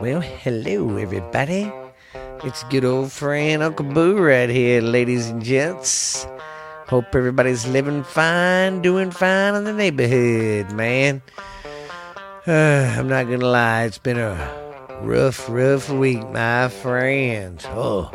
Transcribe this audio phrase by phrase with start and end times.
[0.00, 1.72] Well, hello, everybody.
[2.44, 6.26] It's good old friend Uncle Boo right here, ladies and gents.
[6.86, 11.22] Hope everybody's living fine, doing fine in the neighborhood, man.
[12.46, 14.36] Uh, I'm not gonna lie, it's been a
[15.00, 17.64] rough, rough week, my friends.
[17.70, 18.10] Oh,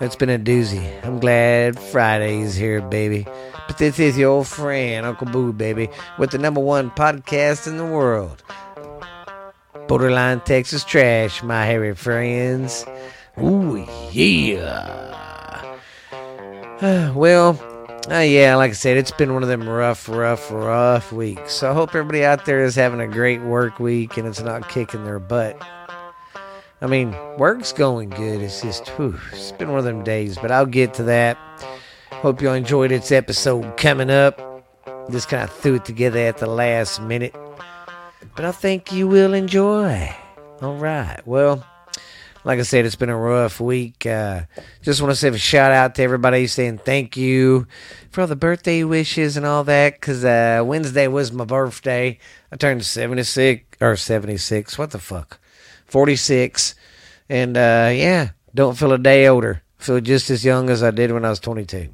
[0.00, 0.84] it's been a doozy.
[1.06, 3.26] I'm glad Friday's here, baby.
[3.66, 5.88] But this is your old friend, Uncle Boo, baby,
[6.18, 8.42] with the number one podcast in the world.
[9.88, 12.84] Borderline Texas Trash, my hairy friends.
[13.38, 15.78] Ooh, yeah.
[16.12, 17.58] Uh, well,
[18.10, 21.54] uh, yeah, like I said, it's been one of them rough, rough, rough weeks.
[21.54, 24.68] So I hope everybody out there is having a great work week and it's not
[24.68, 25.56] kicking their butt.
[26.82, 28.42] I mean, work's going good.
[28.42, 31.38] It's just, whew, it's been one of them days, but I'll get to that.
[32.10, 34.38] Hope you all enjoyed its episode coming up.
[35.10, 37.34] Just kind of threw it together at the last minute
[38.38, 40.14] but I think you will enjoy.
[40.62, 41.20] All right.
[41.26, 41.66] Well,
[42.44, 44.06] like I said, it's been a rough week.
[44.06, 44.42] Uh,
[44.80, 47.66] just want to say a shout out to everybody saying thank you
[48.12, 49.94] for all the birthday wishes and all that.
[49.94, 52.16] Because uh, Wednesday was my birthday.
[52.52, 54.78] I turned 76 or 76.
[54.78, 55.40] What the fuck?
[55.86, 56.76] 46.
[57.28, 59.62] And uh, yeah, don't feel a day older.
[59.78, 61.88] Feel just as young as I did when I was 22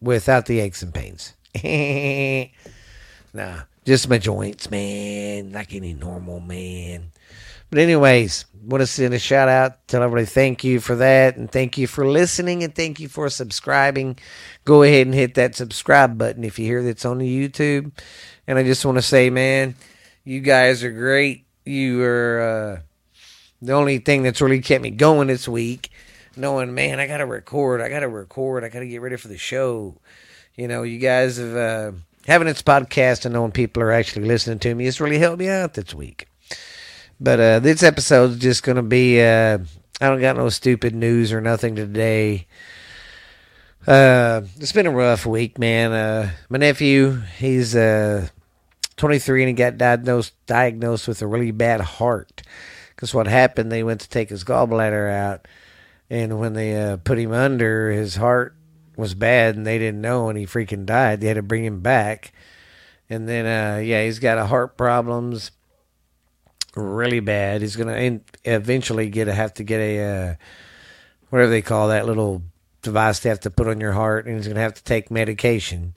[0.00, 1.32] without the aches and pains.
[3.34, 3.62] nah.
[3.84, 7.10] Just my joints, man, like any normal man.
[7.68, 11.50] But anyways, want to send a shout out, tell everybody thank you for that, and
[11.50, 14.18] thank you for listening, and thank you for subscribing.
[14.64, 17.90] Go ahead and hit that subscribe button if you hear that's on the YouTube.
[18.46, 19.74] And I just want to say, man,
[20.22, 21.46] you guys are great.
[21.64, 22.80] You are uh,
[23.60, 25.90] the only thing that's really kept me going this week.
[26.36, 27.80] Knowing, man, I got to record.
[27.80, 28.64] I got to record.
[28.64, 29.96] I got to get ready for the show.
[30.54, 31.56] You know, you guys have.
[31.56, 31.92] Uh,
[32.26, 35.48] having this podcast and knowing people are actually listening to me has really helped me
[35.48, 36.28] out this week.
[37.20, 39.20] But uh, this episode's just going to be.
[39.20, 39.58] Uh,
[40.00, 42.46] I don't got no stupid news or nothing today.
[43.86, 45.92] Uh, it's been a rough week, man.
[45.92, 48.28] Uh, my nephew, he's uh,
[48.96, 52.42] 23 and he got diagnosed diagnosed with a really bad heart.
[52.90, 55.48] Because what happened, they went to take his gallbladder out,
[56.08, 58.54] and when they uh, put him under, his heart
[59.02, 61.20] was bad and they didn't know and he freaking died.
[61.20, 62.32] They had to bring him back.
[63.10, 65.50] And then, uh, yeah, he's got a heart problems
[66.74, 67.60] really bad.
[67.60, 68.20] He's going to
[68.50, 70.34] eventually get a, have to get a, uh,
[71.28, 72.42] whatever they call that little
[72.80, 74.26] device they have to put on your heart.
[74.26, 75.92] And he's going to have to take medication.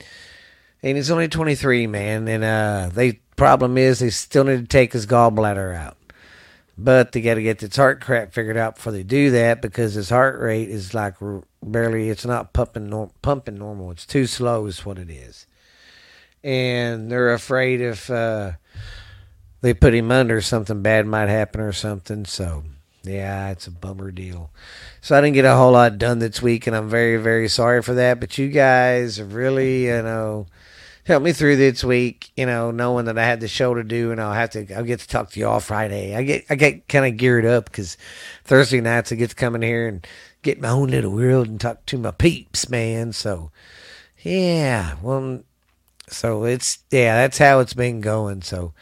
[0.84, 2.28] And he's only 23, man.
[2.28, 5.98] And, uh, the problem is they still need to take his gallbladder out.
[6.78, 9.94] But they got to get this heart crap figured out before they do that because
[9.94, 11.16] his heart rate is like
[11.64, 12.10] barely.
[12.10, 13.92] It's not pumping pumping normal.
[13.92, 15.48] It's too slow, is what it is.
[16.44, 18.54] And they're afraid if uh,
[19.62, 22.26] they put him under, something bad might happen or something.
[22.26, 22.66] So
[23.04, 24.52] yeah, it's a bummer deal.
[25.00, 27.82] So I didn't get a whole lot done this week, and I'm very very sorry
[27.84, 28.20] for that.
[28.20, 30.48] But you guys really, you know
[31.06, 34.12] help me through this week, you know, knowing that I had the show to do
[34.12, 36.16] and I'll have to, I'll get to talk to you all Friday.
[36.16, 37.96] I get, I get kind of geared up because
[38.44, 40.06] Thursday nights I get to come in here and
[40.42, 43.14] get my own little world and talk to my peeps, man.
[43.14, 43.52] So,
[44.24, 45.44] yeah, well,
[46.08, 48.42] so it's, yeah, that's how it's been going.
[48.42, 48.74] So,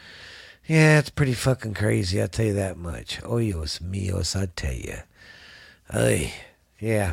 [0.66, 2.22] yeah, it's pretty fucking crazy.
[2.22, 3.20] I'll tell you that much.
[3.20, 4.96] Oyos mios, I tell you.
[5.92, 6.32] Hey,
[6.80, 7.12] yeah.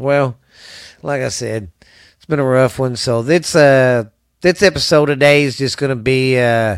[0.00, 0.36] Well,
[1.00, 1.70] like I said,
[2.28, 2.94] been a rough one.
[2.94, 4.04] So this uh
[4.42, 6.76] this episode today is just gonna be uh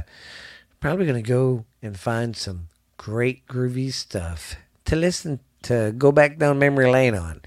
[0.79, 6.61] probably gonna go and find some great groovy stuff to listen to go back down
[6.61, 7.43] memory lane on.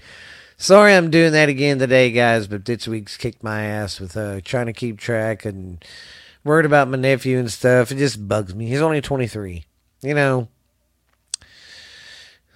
[0.58, 4.42] Sorry I'm doing that again today, guys, but this week's kicked my ass with uh
[4.42, 5.82] trying to keep track and
[6.44, 7.90] worried about my nephew and stuff.
[7.90, 8.66] It just bugs me.
[8.66, 9.64] He's only 23,
[10.02, 10.48] you know.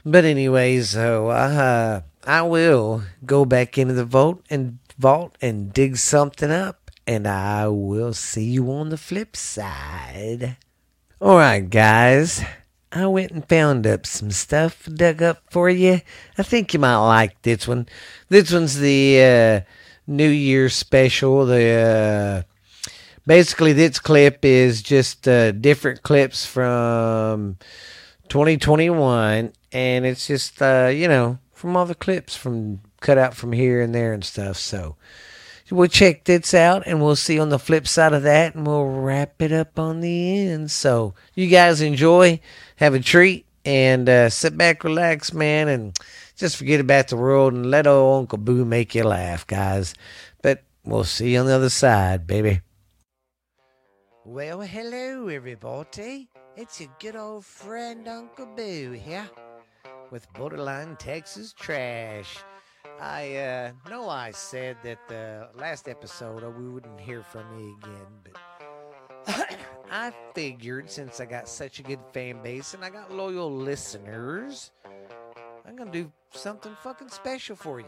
[0.05, 5.97] But anyways, so uh, I will go back into the vault and vault and dig
[5.97, 10.57] something up, and I will see you on the flip side.
[11.21, 12.43] All right, guys.
[12.91, 16.01] I went and found up some stuff dug up for you.
[16.39, 17.87] I think you might like this one.
[18.29, 19.61] This one's the uh,
[20.07, 21.45] New Year special.
[21.45, 22.45] The
[22.87, 22.91] uh,
[23.27, 27.59] basically this clip is just uh, different clips from
[28.29, 33.53] 2021, and it's just uh, you know from all the clips from cut out from
[33.53, 34.57] here and there and stuff.
[34.57, 34.97] So
[35.71, 38.87] we'll check this out and we'll see on the flip side of that and we'll
[38.87, 40.71] wrap it up on the end.
[40.71, 42.41] So you guys enjoy,
[42.77, 45.99] have a treat, and uh, sit back, relax, man, and
[46.37, 49.95] just forget about the world and let old Uncle Boo make you laugh, guys.
[50.43, 52.63] But we'll see you on the other side, baby.
[54.25, 56.29] Well, hello, everybody.
[56.57, 59.29] It's your good old friend Uncle Boo here
[60.11, 62.39] with Borderline Texas Trash.
[63.01, 67.75] I uh, know I said that the last episode uh, we wouldn't hear from me
[67.83, 69.57] again, but
[69.91, 74.73] I figured since I got such a good fan base and I got loyal listeners,
[75.67, 77.87] I'm gonna do something fucking special for you.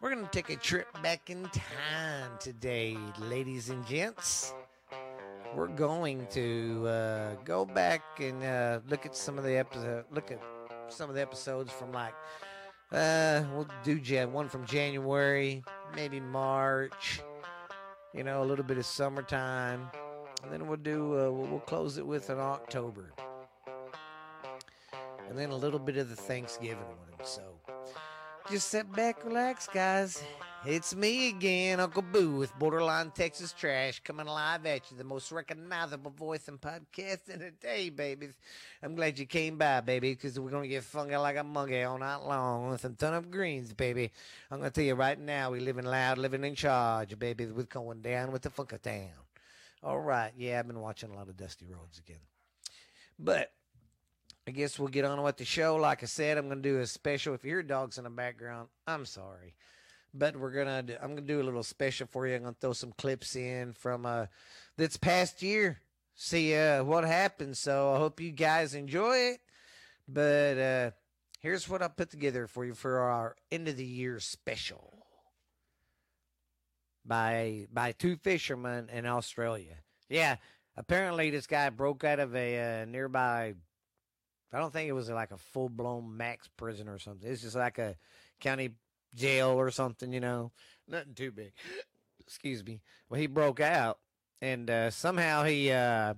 [0.00, 4.52] We're gonna take a trip back in time today, ladies and gents
[5.54, 10.32] we're going to uh, go back and uh, look at some of the episode, look
[10.32, 10.40] at
[10.88, 12.14] some of the episodes from like
[12.94, 15.62] uh, we'll do Jan one from January,
[15.94, 17.20] maybe March,
[18.12, 19.90] you know, a little bit of summertime,
[20.42, 23.12] and then we'll do uh, we'll, we'll close it with an October,
[25.28, 27.24] and then a little bit of the Thanksgiving one.
[27.26, 27.42] So
[28.50, 30.22] just sit back, relax, guys.
[30.66, 35.30] It's me again, Uncle Boo with Borderline Texas Trash, coming live at you, the most
[35.30, 38.32] recognizable voice in podcasting today, babies.
[38.82, 41.82] I'm glad you came by, baby, because we're going to get funky like a monkey
[41.82, 44.10] all night long with some turnip greens, baby.
[44.50, 47.44] I'm going to tell you right now, we living loud, living in charge, baby.
[47.44, 49.10] We're going down with the funky town.
[49.82, 52.22] All right, yeah, I've been watching a lot of Dusty Rhodes again.
[53.18, 53.52] But
[54.48, 55.76] I guess we'll get on with the show.
[55.76, 57.34] Like I said, I'm going to do a special.
[57.34, 59.54] If you hear dogs in the background, I'm sorry.
[60.16, 62.36] But we're gonna, do, I'm gonna do a little special for you.
[62.36, 64.26] I'm gonna throw some clips in from uh
[64.76, 65.80] this past year.
[66.14, 67.58] See uh what happens.
[67.58, 69.40] So I hope you guys enjoy it.
[70.06, 70.90] But uh
[71.40, 75.04] here's what I put together for you for our end of the year special
[77.04, 79.76] by by two fishermen in Australia.
[80.08, 80.36] Yeah,
[80.76, 83.54] apparently this guy broke out of a uh, nearby.
[84.52, 87.28] I don't think it was like a full blown max prison or something.
[87.28, 87.96] It's just like a
[88.40, 88.70] county
[89.14, 90.52] jail or something, you know.
[90.88, 91.52] Nothing too big.
[92.20, 92.80] Excuse me.
[93.08, 93.98] Well, he broke out,
[94.40, 96.14] and uh, somehow he uh,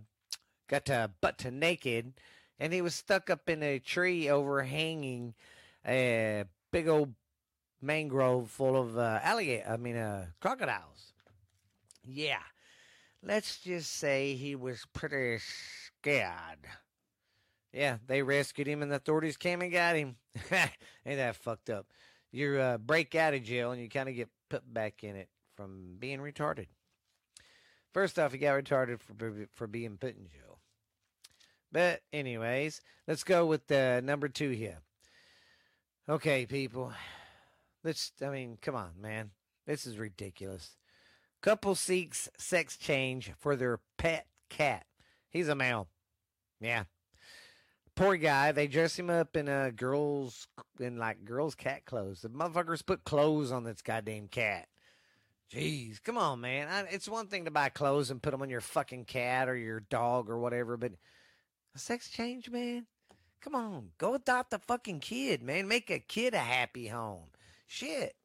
[0.69, 2.15] got to butt to naked,
[2.59, 5.35] and he was stuck up in a tree overhanging
[5.87, 7.15] a big old
[7.81, 9.65] mangrove full of uh, alligator.
[9.69, 11.13] I mean, uh, crocodiles.
[12.05, 12.43] Yeah.
[13.23, 16.67] Let's just say he was pretty scared.
[17.73, 20.17] Yeah, they rescued him and the authorities came and got him.
[20.51, 21.87] Ain't that fucked up?
[22.37, 25.29] You uh, break out of jail and you kind of get put back in it
[25.57, 26.67] from being retarded.
[27.93, 30.61] First off, you got retarded for for being put in jail.
[31.73, 34.79] But anyways, let's go with the number two here.
[36.09, 36.93] Okay, people.
[37.83, 38.13] Let's.
[38.23, 39.31] I mean, come on, man.
[39.67, 40.77] This is ridiculous.
[41.43, 44.85] Couple seeks sex change for their pet cat.
[45.31, 45.89] He's a male.
[46.61, 46.85] Yeah,
[47.97, 48.53] poor guy.
[48.53, 50.47] They dress him up in a girls
[50.79, 52.21] in like girls cat clothes.
[52.21, 54.69] The motherfuckers put clothes on this goddamn cat.
[55.53, 56.69] Jeez, come on, man.
[56.69, 59.57] I, it's one thing to buy clothes and put them on your fucking cat or
[59.57, 60.93] your dog or whatever, but
[61.75, 62.87] a sex change, man.
[63.41, 65.69] Come on, go adopt a fucking kid, man.
[65.69, 67.31] Make a kid a happy home.
[67.67, 68.17] Shit.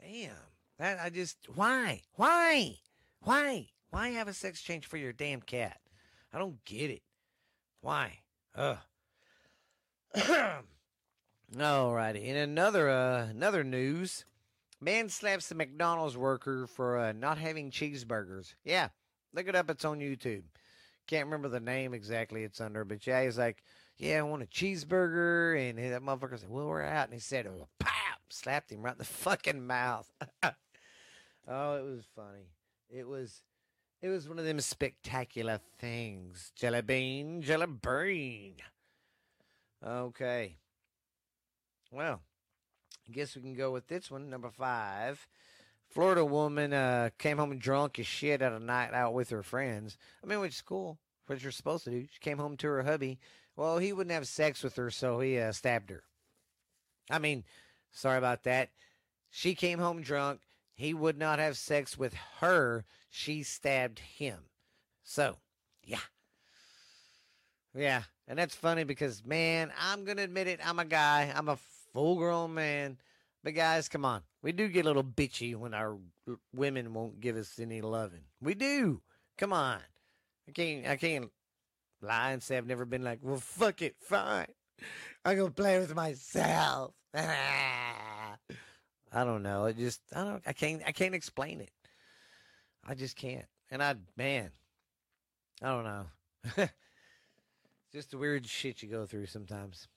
[0.00, 0.30] Damn.
[0.78, 2.02] That I just why?
[2.14, 2.78] Why?
[3.20, 3.68] Why?
[3.90, 5.78] Why have a sex change for your damn cat?
[6.32, 7.02] I don't get it.
[7.80, 8.18] Why?
[8.54, 8.78] Ugh.
[11.56, 12.24] Alrighty.
[12.24, 14.24] In another uh, another news,
[14.80, 18.54] man slaps a McDonald's worker for uh, not having cheeseburgers.
[18.64, 18.88] Yeah,
[19.34, 19.70] look it up.
[19.70, 20.42] It's on YouTube.
[21.06, 23.62] Can't remember the name exactly it's under, but yeah, he's like,
[23.96, 27.46] yeah, I want a cheeseburger, and that motherfucker said, well, we're out, and he said,
[27.46, 27.90] oh, pow,
[28.28, 30.10] slapped him right in the fucking mouth.
[30.42, 30.52] oh,
[31.76, 32.46] it was funny.
[32.88, 33.42] It was
[34.02, 36.52] it was one of them spectacular things.
[36.56, 38.54] Jelly bean, jelly bean.
[39.84, 40.56] Okay.
[41.92, 42.20] Well,
[43.08, 45.26] I guess we can go with this one, number five.
[45.88, 49.96] Florida woman uh, came home drunk as shit at a night out with her friends.
[50.22, 50.98] I mean, which is cool.
[51.26, 52.06] What you're supposed to do.
[52.10, 53.18] She came home to her hubby.
[53.56, 56.02] Well, he wouldn't have sex with her, so he uh, stabbed her.
[57.10, 57.44] I mean,
[57.90, 58.70] sorry about that.
[59.30, 60.40] She came home drunk.
[60.80, 62.86] He would not have sex with her.
[63.10, 64.38] She stabbed him.
[65.02, 65.36] So,
[65.84, 65.98] yeah.
[67.74, 68.04] Yeah.
[68.26, 70.58] And that's funny because, man, I'm going to admit it.
[70.66, 71.30] I'm a guy.
[71.36, 71.58] I'm a
[71.92, 72.96] full grown man.
[73.44, 74.22] But, guys, come on.
[74.40, 75.98] We do get a little bitchy when our
[76.54, 78.24] women won't give us any loving.
[78.40, 79.02] We do.
[79.36, 79.80] Come on.
[80.48, 81.30] I can't, I can't
[82.00, 83.96] lie and say I've never been like, well, fuck it.
[84.00, 84.46] Fine.
[85.26, 86.94] I'm going to play with myself.
[89.12, 89.66] I don't know.
[89.66, 91.70] It just I don't I can't I can't explain it.
[92.86, 93.46] I just can't.
[93.70, 94.50] And I man,
[95.62, 96.68] I don't know.
[97.92, 99.88] just the weird shit you go through sometimes.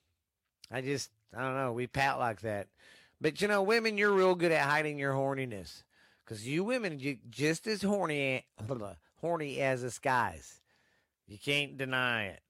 [0.70, 1.72] I just I don't know.
[1.72, 2.68] We pat like that.
[3.20, 5.82] But you know, women, you're real good at hiding your horniness.
[6.26, 8.46] Cause you women, you just as horny,
[9.20, 10.60] horny as us guys.
[11.26, 12.40] You can't deny it.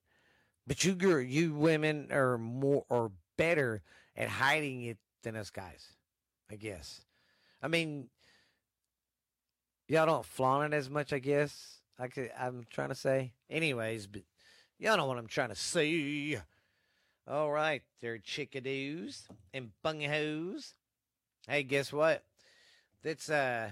[0.65, 3.81] But you you women are more or better
[4.15, 5.94] at hiding it than us guys.
[6.51, 7.01] I guess.
[7.61, 8.09] I mean,
[9.87, 11.13] y'all don't flaunt it as much.
[11.13, 11.79] I guess.
[11.97, 13.33] I could, I'm trying to say.
[13.49, 14.23] Anyways, but
[14.77, 16.39] y'all know what I'm trying to say.
[17.27, 19.23] All right, there chickadoos
[19.53, 20.73] and bunghos.
[21.47, 22.23] Hey, guess what?
[23.01, 23.71] This uh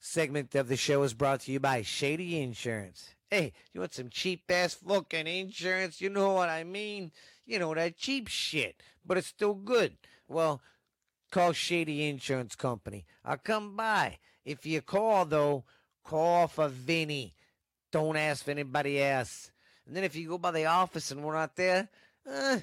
[0.00, 3.10] segment of the show is brought to you by Shady Insurance.
[3.30, 6.00] Hey, you want some cheap ass fucking insurance?
[6.00, 7.12] You know what I mean?
[7.44, 9.96] You know that cheap shit, but it's still good.
[10.26, 10.60] Well,
[11.30, 13.04] call Shady Insurance Company.
[13.24, 14.18] I'll come by.
[14.44, 15.64] If you call though,
[16.04, 17.34] call for Vinny.
[17.90, 19.50] Don't ask for anybody else.
[19.86, 21.88] And then if you go by the office and we're not there,
[22.30, 22.58] uh,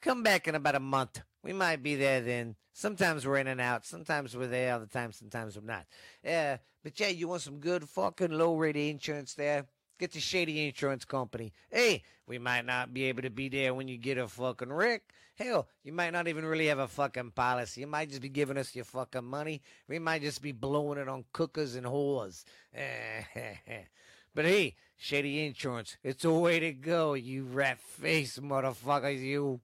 [0.00, 1.22] come back in about a month.
[1.42, 2.56] We might be there then.
[2.72, 3.84] Sometimes we're in and out.
[3.84, 4.74] Sometimes we're there.
[4.74, 5.86] Other times, sometimes we're not.
[6.24, 9.66] Yeah, but yeah, you want some good fucking low rate insurance there?
[10.02, 11.52] Get the Shady Insurance Company.
[11.70, 15.02] Hey, we might not be able to be there when you get a fucking wreck.
[15.36, 17.82] Hell, you might not even really have a fucking policy.
[17.82, 19.62] You might just be giving us your fucking money.
[19.86, 22.42] We might just be blowing it on cookers and whores.
[24.34, 29.60] but hey, Shady Insurance, it's a way to go, you rat face motherfuckers, you.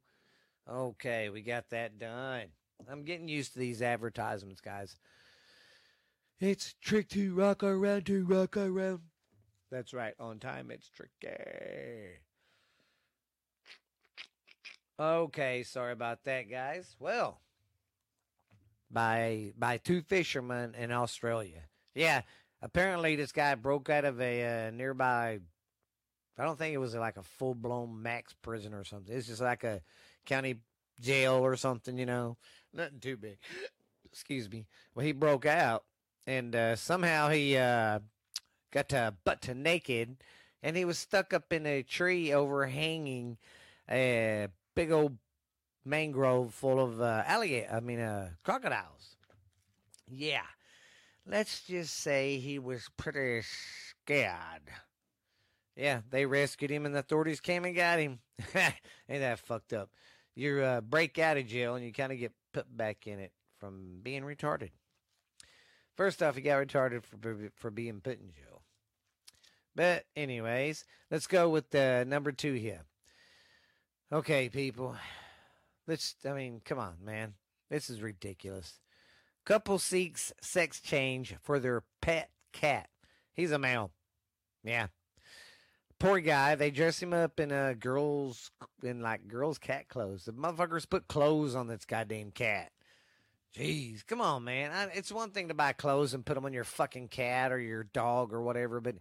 [0.71, 2.45] Okay, we got that done.
[2.88, 4.99] I'm getting used to these advertisements, guys.
[6.38, 9.00] It's trick to rock around to rock around.
[9.70, 10.14] That's right.
[10.18, 11.34] On time, it's tricky.
[15.00, 16.96] Okay, sorry about that, guys.
[16.98, 17.40] Well,
[18.90, 21.64] by by two fishermen in Australia.
[21.94, 22.22] Yeah,
[22.62, 25.38] apparently this guy broke out of a uh, nearby.
[26.38, 29.14] I don't think it was like a full blown max prison or something.
[29.14, 29.82] It's just like a
[30.25, 30.60] county
[31.00, 32.37] jail or something, you know,
[32.72, 33.38] nothing too big.
[34.04, 34.66] Excuse me.
[34.94, 35.84] Well, he broke out,
[36.26, 38.00] and uh, somehow he uh,
[38.72, 40.16] got to butt to naked,
[40.62, 43.38] and he was stuck up in a tree overhanging
[43.90, 45.16] a big old
[45.84, 47.68] mangrove full of uh, alligator.
[47.72, 49.16] I mean, uh, crocodiles.
[50.10, 50.46] Yeah,
[51.26, 53.46] let's just say he was pretty
[53.90, 54.70] scared.
[55.76, 58.18] Yeah, they rescued him, and the authorities came and got him.
[58.54, 59.90] Ain't that fucked up?
[60.34, 63.32] You uh, break out of jail, and you kind of get put back in it
[63.58, 64.70] from being retarded.
[65.96, 68.48] First off, he got retarded for for being put in jail.
[69.78, 72.80] But anyways, let's go with the number two here.
[74.12, 74.97] Okay, people.
[75.87, 76.16] Let's.
[76.28, 77.35] I mean, come on, man.
[77.70, 78.80] This is ridiculous.
[79.44, 82.88] Couple seeks sex change for their pet cat.
[83.32, 83.92] He's a male.
[84.64, 84.88] Yeah.
[86.00, 86.56] Poor guy.
[86.56, 88.50] They dress him up in a girls
[88.82, 90.25] in like girls cat clothes.
[90.25, 92.73] The motherfuckers put clothes on this goddamn cat.
[93.56, 94.73] Jeez, come on, man.
[94.73, 97.61] I, it's one thing to buy clothes and put them on your fucking cat or
[97.61, 98.97] your dog or whatever, but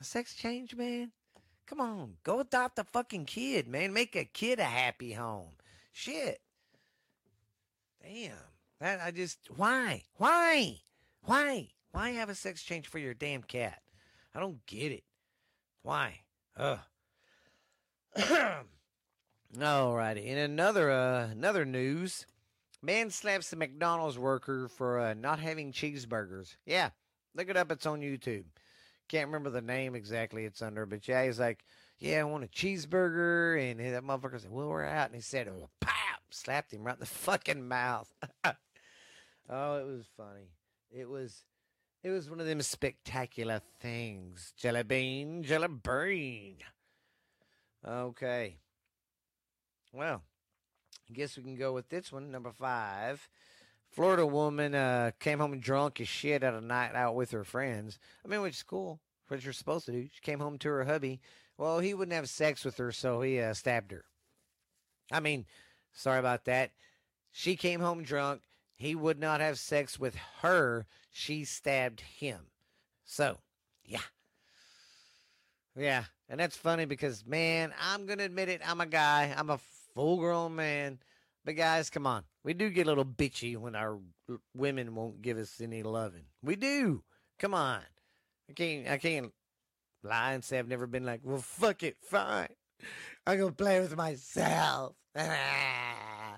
[0.00, 1.12] a sex change, man.
[1.66, 3.92] Come on, go adopt a fucking kid, man.
[3.92, 5.50] Make a kid a happy home.
[5.92, 6.40] Shit.
[8.02, 8.32] Damn.
[8.80, 10.02] That I just why?
[10.16, 10.78] Why?
[11.22, 11.68] Why?
[11.92, 13.80] Why have a sex change for your damn cat?
[14.34, 15.04] I don't get it.
[15.82, 16.20] Why?
[16.56, 16.78] Ugh.
[19.56, 20.24] Alrighty.
[20.24, 22.26] In another uh, another news,
[22.82, 26.56] man slaps a McDonald's worker for uh, not having cheeseburgers.
[26.64, 26.90] Yeah,
[27.34, 27.70] look it up.
[27.70, 28.44] It's on YouTube.
[29.10, 31.64] Can't remember the name exactly it's under, but yeah, he's like,
[31.98, 35.48] yeah, I want a cheeseburger, and that motherfucker said, well, we're out, and he said,
[35.48, 35.90] oh, pow,
[36.30, 38.08] slapped him right in the fucking mouth.
[38.44, 40.52] oh, it was funny.
[40.92, 41.42] It was.
[42.04, 44.54] It was one of them spectacular things.
[44.56, 46.58] Jelly bean, jelly bean.
[47.86, 48.58] Okay.
[49.92, 50.22] Well,
[51.10, 53.28] I guess we can go with this one, number five.
[53.90, 57.98] Florida woman uh, came home drunk as shit at a night out with her friends.
[58.24, 59.00] I mean, which is cool.
[59.28, 60.08] What you're supposed to do.
[60.12, 61.20] She came home to her hubby.
[61.56, 64.04] Well, he wouldn't have sex with her, so he uh, stabbed her.
[65.12, 65.46] I mean,
[65.92, 66.70] sorry about that.
[67.32, 68.42] She came home drunk.
[68.74, 70.86] He would not have sex with her.
[71.10, 72.46] She stabbed him.
[73.04, 73.38] So,
[73.84, 74.00] yeah.
[75.76, 76.04] Yeah.
[76.28, 78.62] And that's funny because, man, I'm going to admit it.
[78.66, 79.34] I'm a guy.
[79.36, 79.60] I'm a
[79.94, 80.98] full grown man.
[81.44, 82.24] But, guys, come on.
[82.42, 83.98] We do get a little bitchy when our
[84.54, 86.24] women won't give us any loving.
[86.42, 87.02] We do.
[87.38, 87.82] Come on.
[88.48, 89.32] I can't, I can't
[90.02, 91.96] lie and say I've never been like, well, fuck it.
[92.02, 92.48] Fine.
[93.26, 94.94] I'm to play with myself.
[95.16, 96.36] I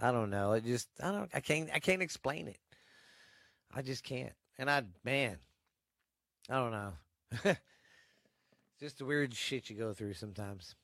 [0.00, 0.52] don't know.
[0.52, 2.58] It just I don't I can't I can't explain it.
[3.74, 4.32] I just can't.
[4.58, 5.38] And I man,
[6.48, 6.92] I don't know.
[7.44, 7.60] it's
[8.80, 10.74] just the weird shit you go through sometimes.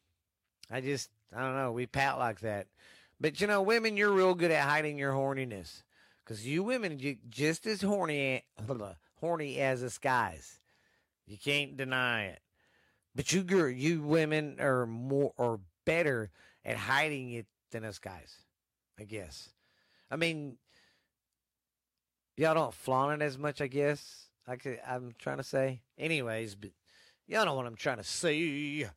[0.71, 1.73] I just I don't know.
[1.73, 2.67] We pat like that.
[3.23, 5.85] But you know, women, you're real good at hiding your horniness.
[6.25, 8.45] Cause you women, you just as horny,
[9.21, 10.59] horny as us guys.
[11.27, 12.41] You can't deny it.
[13.15, 16.31] But you gir- you women are more or better
[16.65, 18.39] at hiding it than us guys.
[18.99, 19.51] I guess.
[20.11, 20.57] I mean,
[22.37, 23.61] y'all don't flaunt it as much.
[23.61, 24.31] I guess.
[24.49, 25.83] I could, I'm trying to say.
[25.97, 26.71] Anyways, but
[27.29, 28.89] y'all know what I'm trying to say.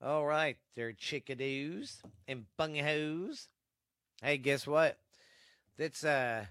[0.00, 1.96] All right, there chickadoos
[2.28, 3.48] and bunghos.
[4.22, 4.96] Hey, guess what?
[5.76, 6.46] This uh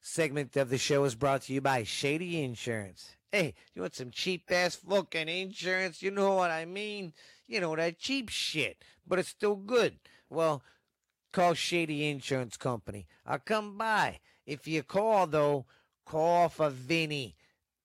[0.00, 3.14] segment of the show is brought to you by Shady Insurance.
[3.30, 6.02] Hey, you want some cheap ass fucking insurance?
[6.02, 7.12] You know what I mean?
[7.46, 10.00] You know that cheap shit, but it's still good.
[10.28, 10.64] Well,
[11.32, 13.06] call Shady Insurance Company.
[13.24, 14.18] I'll come by.
[14.44, 15.66] If you call though,
[16.04, 17.36] call for Vinny.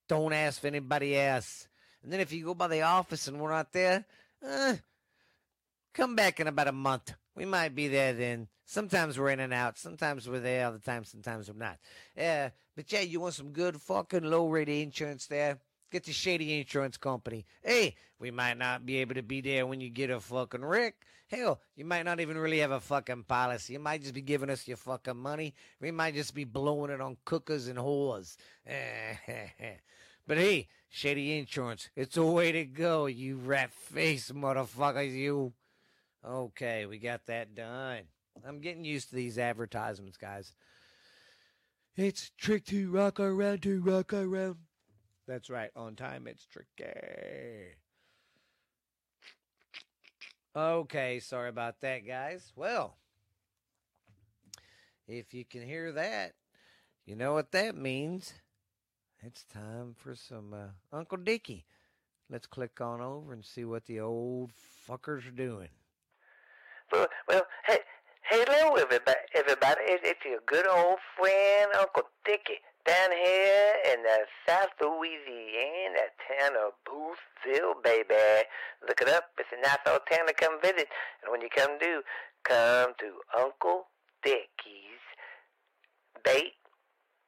[0.08, 1.68] Don't ask for anybody else.
[2.02, 4.06] And then if you go by the office and we're not there,
[4.44, 4.78] uh,
[5.94, 7.14] come back in about a month.
[7.36, 8.48] We might be there then.
[8.66, 9.78] Sometimes we're in and out.
[9.78, 10.68] Sometimes we're there.
[10.68, 11.78] Other times, sometimes we're not.
[12.16, 15.60] Yeah, but yeah, you want some good fucking low rate insurance there?
[15.92, 17.46] Get the Shady Insurance Company.
[17.62, 20.96] Hey, we might not be able to be there when you get a fucking wreck.
[21.28, 23.74] Hell, you might not even really have a fucking policy.
[23.74, 25.54] You might just be giving us your fucking money.
[25.80, 28.38] We might just be blowing it on cookers and whores.
[30.28, 35.54] but hey, Shady Insurance, it's a way to go, you rat face motherfuckers, you.
[36.26, 38.04] Okay, we got that done.
[38.48, 40.54] I'm getting used to these advertisements, guys.
[41.96, 44.56] It's trick to rock around to rock around.
[45.28, 47.76] That's right, on time it's tricky.
[50.56, 52.52] Okay, sorry about that, guys.
[52.56, 52.98] Well,
[55.08, 56.34] if you can hear that,
[57.06, 58.34] you know what that means.
[59.22, 61.66] It's time for some uh, Uncle Dickie.
[62.30, 64.52] Let's click on over and see what the old
[64.88, 65.70] fuckers are doing.
[66.94, 67.80] Well, hey,
[68.30, 69.18] hello, everybody.
[69.34, 76.52] Everybody, it's, your good old friend Uncle Dickie down here in the South Louisiana town
[76.54, 78.46] of Boothville, baby.
[78.88, 79.24] Look it up.
[79.40, 80.88] It's a nice old town to come visit.
[81.24, 82.02] And when you come to,
[82.44, 83.88] come to Uncle
[84.24, 85.02] Dickie's
[86.24, 86.54] Bait,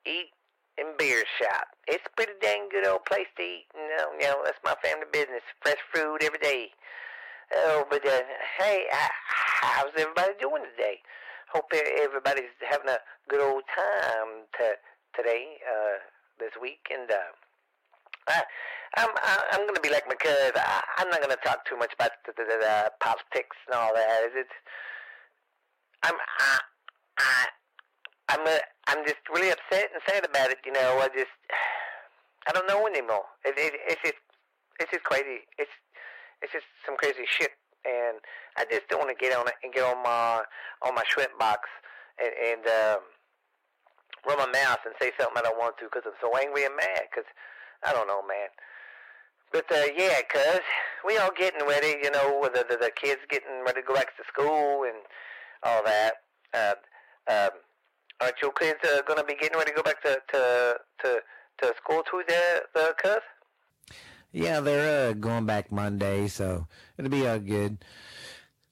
[0.06, 0.30] Eat,
[0.78, 1.66] and Beer Shop.
[1.88, 3.66] It's a pretty dang good old place to eat.
[3.74, 5.42] You know, you know that's my family business.
[5.64, 6.70] Fresh food every day.
[7.54, 8.22] Oh, but uh,
[8.58, 11.00] hey, how's everybody doing today?
[11.54, 12.98] Hope everybody's having a
[13.30, 14.74] good old time to,
[15.16, 15.98] today, uh,
[16.40, 17.32] this week, and uh,
[18.28, 18.42] I,
[18.98, 19.10] I'm
[19.52, 20.52] I'm going to be like my cuz.
[20.56, 23.76] I, I'm not going to talk too much about the, the, the, the politics and
[23.76, 24.32] all that.
[24.34, 24.50] It's
[26.04, 26.60] I'm I,
[27.20, 27.46] I
[28.30, 30.58] I'm a, I'm just really upset and sad about it.
[30.66, 31.32] You know, I just
[32.48, 33.26] I don't know anymore.
[33.46, 34.20] It, it, it's just
[34.80, 35.46] it's just crazy.
[35.58, 35.72] It's
[36.42, 37.52] it's just some crazy shit,
[37.86, 38.18] and
[38.58, 40.44] I just don't want to get on it and get on my
[40.82, 41.70] on my shrimp box
[42.20, 43.00] and, and um,
[44.28, 46.76] run my mouth and say something I don't want to because I'm so angry and
[46.76, 47.08] mad.
[47.10, 47.30] Because
[47.84, 48.50] I don't know, man.
[49.52, 50.62] But uh, yeah, cuz
[51.06, 53.94] we all getting ready, you know, with the, the the kids getting ready to go
[53.94, 54.98] back to school and
[55.64, 56.24] all that.
[56.54, 56.76] Uh,
[57.28, 57.50] um,
[58.22, 61.20] aren't your kids uh, gonna be getting ready to go back to to to,
[61.62, 63.22] to school too, there, the cuz?
[64.36, 66.68] Yeah, they're uh, going back Monday, so
[66.98, 67.78] it'll be all good.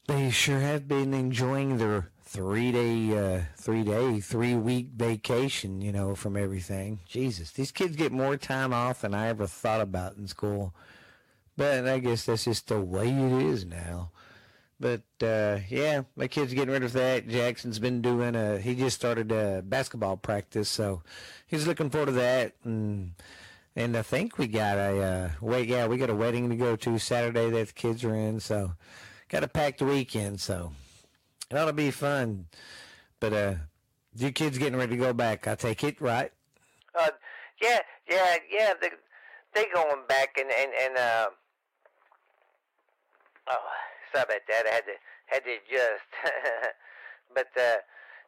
[0.10, 5.94] They sure have been enjoying their three day, uh, three day, three week vacation, you
[5.94, 7.00] know, from everything.
[7.08, 10.74] Jesus, these kids get more time off than I ever thought about in school.
[11.56, 14.12] But I guess that's just the way it is now.
[14.82, 17.30] But uh, yeah, my kid's getting rid of that.
[17.30, 18.60] Jackson's been doing a.
[18.60, 21.04] He just started a basketball practice, so
[21.48, 22.56] he's looking forward to that.
[22.66, 23.14] And
[23.76, 25.68] and I think we got a uh, wait.
[25.68, 28.40] Yeah, we got a wedding to go to Saturday that the kids are in.
[28.40, 28.74] So
[29.30, 30.40] got a packed weekend.
[30.40, 30.74] So
[31.50, 32.46] it ought to be fun.
[33.20, 33.54] But uh,
[34.16, 35.48] your kids getting ready to go back.
[35.48, 36.32] I take it right.
[37.00, 37.10] Uh,
[37.62, 38.74] yeah, yeah, yeah.
[38.80, 38.90] They
[39.56, 41.28] they going back and and and uh.
[43.48, 43.58] Oh,
[44.14, 44.66] sorry about that.
[44.68, 44.94] I had to
[45.26, 46.10] had to adjust.
[47.34, 47.78] but uh,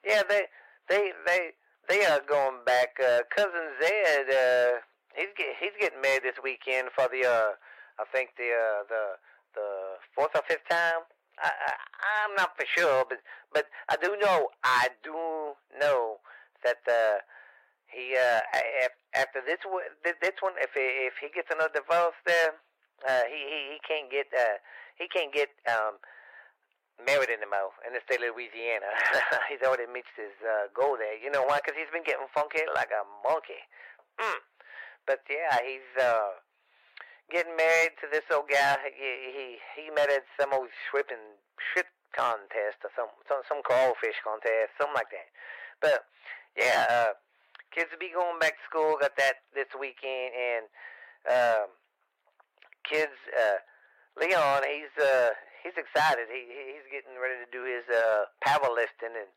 [0.03, 0.43] yeah, they
[0.89, 1.49] they they
[1.87, 2.97] they are going back.
[2.99, 4.29] Uh, cousin Zed.
[4.29, 4.79] Uh,
[5.15, 7.55] he's get, he's getting married this weekend for the uh
[7.99, 9.03] I think the uh the
[9.55, 9.67] the
[10.13, 11.07] fourth or fifth time.
[11.39, 11.71] I, I
[12.27, 13.19] I'm not for sure, but
[13.53, 16.19] but I do know I do know
[16.63, 17.19] that uh
[17.87, 18.41] he uh
[18.83, 19.59] if, after this
[20.03, 22.55] this one if he, if he gets another divorce there
[23.07, 24.59] uh he he, he can't get uh
[24.97, 25.99] he can't get um
[27.03, 28.87] married anymore in the state of Louisiana.
[29.51, 31.19] he's already reached his uh, goal there.
[31.19, 31.59] You know why?
[31.59, 33.59] Because he's been getting funky like a monkey.
[34.15, 34.39] Mm.
[35.07, 36.41] But yeah, he's uh
[37.31, 38.77] getting married to this old guy.
[38.93, 39.45] He he,
[39.77, 41.39] he met at some old shripping
[41.73, 45.29] shit contest or some some some crawfish contest, something like that.
[45.81, 46.05] But
[46.57, 47.13] yeah, uh
[47.73, 50.65] kids will be going back to school, got that this weekend and
[51.29, 51.69] um
[52.85, 53.59] kids, uh,
[54.17, 55.33] Leon, he's uh,
[55.65, 56.29] he's excited.
[56.29, 59.29] He he's getting ready to do his uh, powerlifting and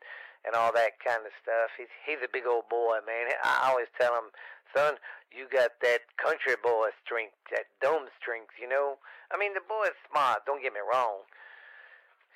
[0.46, 1.74] and all that kind of stuff.
[1.76, 3.32] He's he's a big old boy, man.
[3.42, 4.30] I always tell him,
[4.74, 4.98] son,
[5.32, 8.54] you got that country boy strength, that dome strength.
[8.60, 8.98] You know,
[9.30, 10.46] I mean, the boy's smart.
[10.46, 11.26] Don't get me wrong.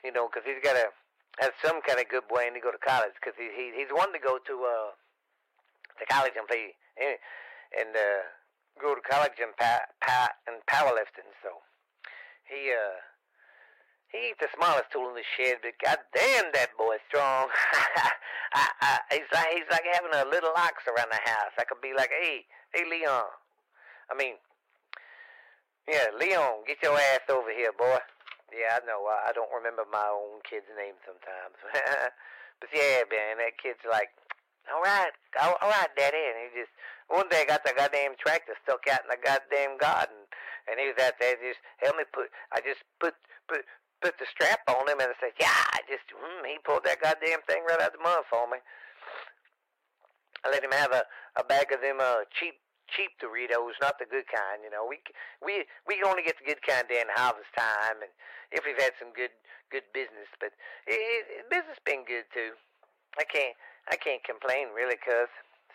[0.04, 0.90] You know, because he's got to
[1.38, 3.14] have some kind of good brain to go to college.
[3.16, 4.90] Because he, he he's wanting to go to uh
[5.98, 8.26] to college and play and uh
[8.80, 11.30] go to college and pa, pa and powerlifting.
[11.40, 11.62] So
[12.44, 12.98] he uh
[14.12, 17.48] he ain't the smallest tool in the shed, but goddamn, that boy's strong.
[18.52, 21.56] I, I, he's like he's like having a little ox around the house.
[21.56, 22.44] I could be like, hey,
[22.76, 23.32] hey, Leon.
[24.12, 24.36] I mean,
[25.88, 27.98] yeah, Leon, get your ass over here, boy.
[28.52, 29.08] Yeah, I know.
[29.08, 31.56] I, I don't remember my own kid's name sometimes.
[32.60, 34.12] but yeah, man, that kid's like,
[34.68, 36.20] all right, all, all right, Daddy.
[36.20, 36.72] And he just
[37.08, 40.28] one day got the goddamn tractor stuck out in the goddamn garden,
[40.68, 42.28] and he was out there just help me put.
[42.52, 43.16] I just put
[43.48, 43.64] put
[44.02, 47.00] put the strap on him and I said, yeah, I just, mm, he pulled that
[47.00, 48.58] goddamn thing right out of the mud for me.
[50.44, 51.06] I let him have a,
[51.38, 52.58] a bag of them uh, cheap
[52.90, 54.60] cheap Doritos, not the good kind.
[54.60, 55.00] You know, we
[55.40, 58.12] we we only get the good kind during harvest time, and
[58.52, 59.32] if we've had some good
[59.70, 60.52] good business, but
[60.84, 60.98] it,
[61.30, 62.58] it, business been good too.
[63.16, 63.56] I can't
[63.88, 65.30] I can't complain really, cuz.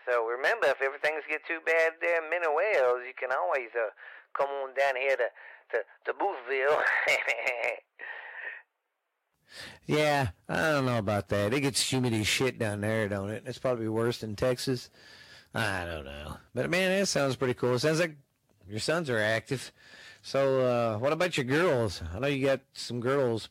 [0.05, 3.91] So remember, if everything's get too bad there in Mineral Wells, you can always uh,
[4.35, 5.27] come on down here to
[5.73, 6.79] to, to Boothville.
[9.85, 11.53] yeah, I don't know about that.
[11.53, 13.43] It gets humid as shit down there, don't it?
[13.45, 14.89] It's probably worse than Texas.
[15.53, 16.37] I don't know.
[16.53, 17.75] But man, that sounds pretty cool.
[17.75, 18.15] It sounds like
[18.69, 19.71] your sons are active.
[20.21, 22.01] So, uh, what about your girls?
[22.13, 23.49] I know you got some girls.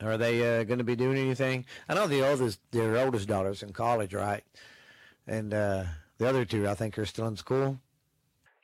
[0.00, 1.64] Are they uh, going to be doing anything?
[1.88, 4.44] I know the oldest, their oldest daughter's in college, right?
[5.26, 5.84] And uh,
[6.18, 7.80] the other two, I think, are still in school.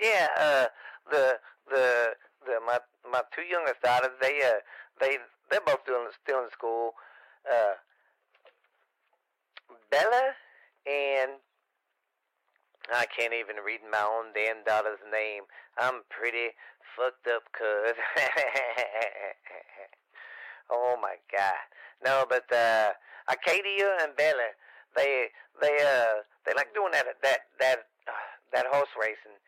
[0.00, 0.66] Yeah, uh,
[1.10, 1.38] the
[1.70, 2.06] the
[2.46, 2.78] the my
[3.10, 4.60] my two youngest daughters they uh
[5.00, 5.18] they
[5.50, 6.94] they're both still in, still in school.
[7.44, 7.74] Uh,
[9.90, 10.34] Bella
[10.86, 11.40] and
[12.92, 15.44] I can't even read my own damn daughter's name.
[15.78, 16.52] I'm pretty
[16.96, 17.96] fucked up, cuz.
[20.70, 21.54] oh my god.
[22.04, 22.92] No, but uh,
[23.28, 24.52] Arcadia and Bella,
[24.96, 25.30] they
[25.60, 28.12] they uh they like doing that that that uh,
[28.52, 29.38] that horse racing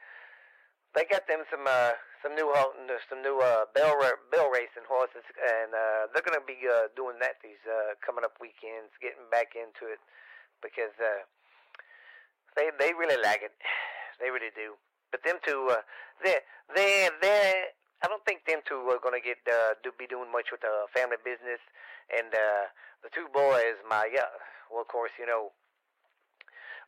[0.97, 1.93] they got them some uh,
[2.27, 2.51] some new
[3.07, 3.95] some new uh, bell
[4.35, 8.35] bell racing horses, and uh, they're gonna be uh, doing that these uh, coming up
[8.43, 10.03] weekends, getting back into it
[10.59, 11.23] because uh,
[12.59, 13.55] they they really like it,
[14.19, 14.75] they really do.
[15.15, 15.87] But them two, uh,
[16.19, 16.43] they
[16.75, 17.71] they they
[18.03, 20.91] I don't think them two are gonna get uh, do be doing much with the
[20.91, 21.63] family business,
[22.11, 22.67] and uh,
[23.07, 24.35] the two boys, my yeah,
[24.67, 25.55] well of course you know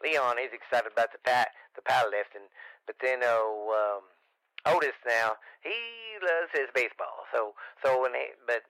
[0.02, 2.50] Leon, he's excited about the pat the powerlifting,
[2.90, 4.17] but then oh, um,
[4.66, 5.74] Otis now he
[6.22, 7.26] loves his baseball.
[7.32, 8.62] So so when he but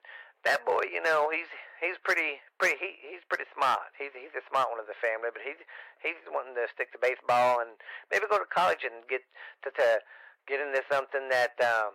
[0.45, 1.49] that boy, you know, he's
[1.81, 3.91] he's pretty pretty he, he's pretty smart.
[3.97, 5.59] He's he's a smart one of the family, but he's
[5.99, 7.75] he's wanting to stick to baseball and
[8.11, 9.23] maybe go to college and get
[9.67, 9.99] to, to
[10.47, 11.93] get into something that um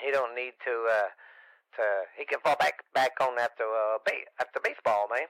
[0.00, 1.10] he don't need to uh
[1.76, 1.84] to
[2.18, 5.28] he can fall back back on after uh ba- after baseball, man.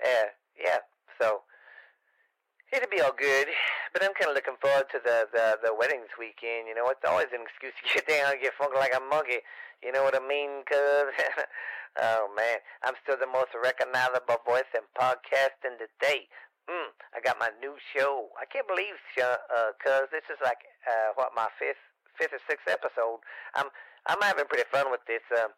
[0.00, 0.80] Yeah, yeah.
[1.20, 1.42] So
[2.72, 3.52] It'll be all good,
[3.92, 6.64] but I'm kind of looking forward to the, the the wedding this weekend.
[6.64, 9.44] You know, it's always an excuse to get down and get funky like a monkey.
[9.84, 10.64] You know what I mean?
[10.64, 11.12] Cause
[12.00, 16.32] oh man, I'm still the most recognizable voice in podcasting today.
[16.64, 18.32] Mm, I got my new show.
[18.40, 21.82] I can't believe, uh, cause this is like uh, what my fifth
[22.16, 23.20] fifth or sixth episode.
[23.52, 23.68] I'm
[24.08, 25.20] I'm having pretty fun with this.
[25.28, 25.52] Um,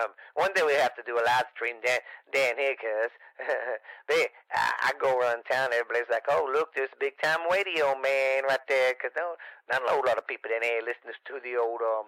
[0.00, 2.02] um, one day we have to do a live stream down,
[2.32, 3.12] down here, cuz.
[4.10, 8.44] I, I go around town, everybody's like, oh, look, there's a big time radio man
[8.46, 9.36] right there, cuz no,
[9.70, 12.06] not a whole lot of people in here listen to the old um,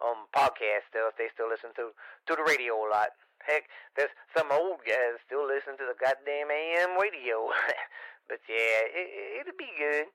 [0.00, 1.16] um podcast stuff.
[1.16, 3.12] They still listen to, to the radio a lot.
[3.44, 3.66] Heck,
[3.96, 7.50] there's some old guys still listen to the goddamn AM radio.
[8.28, 10.06] but yeah, it, it'll be good.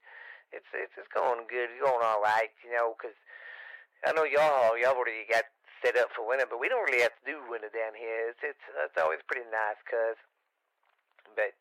[0.56, 1.70] It's, it's, it's going good.
[1.76, 3.14] It's going all right, you know, cuz
[4.06, 5.46] I know y'all, y'all already got
[5.84, 8.30] set up for winter, but we don't really have to do winter down here.
[8.30, 10.18] It's it's, it's always pretty nice, cuz.
[11.36, 11.54] But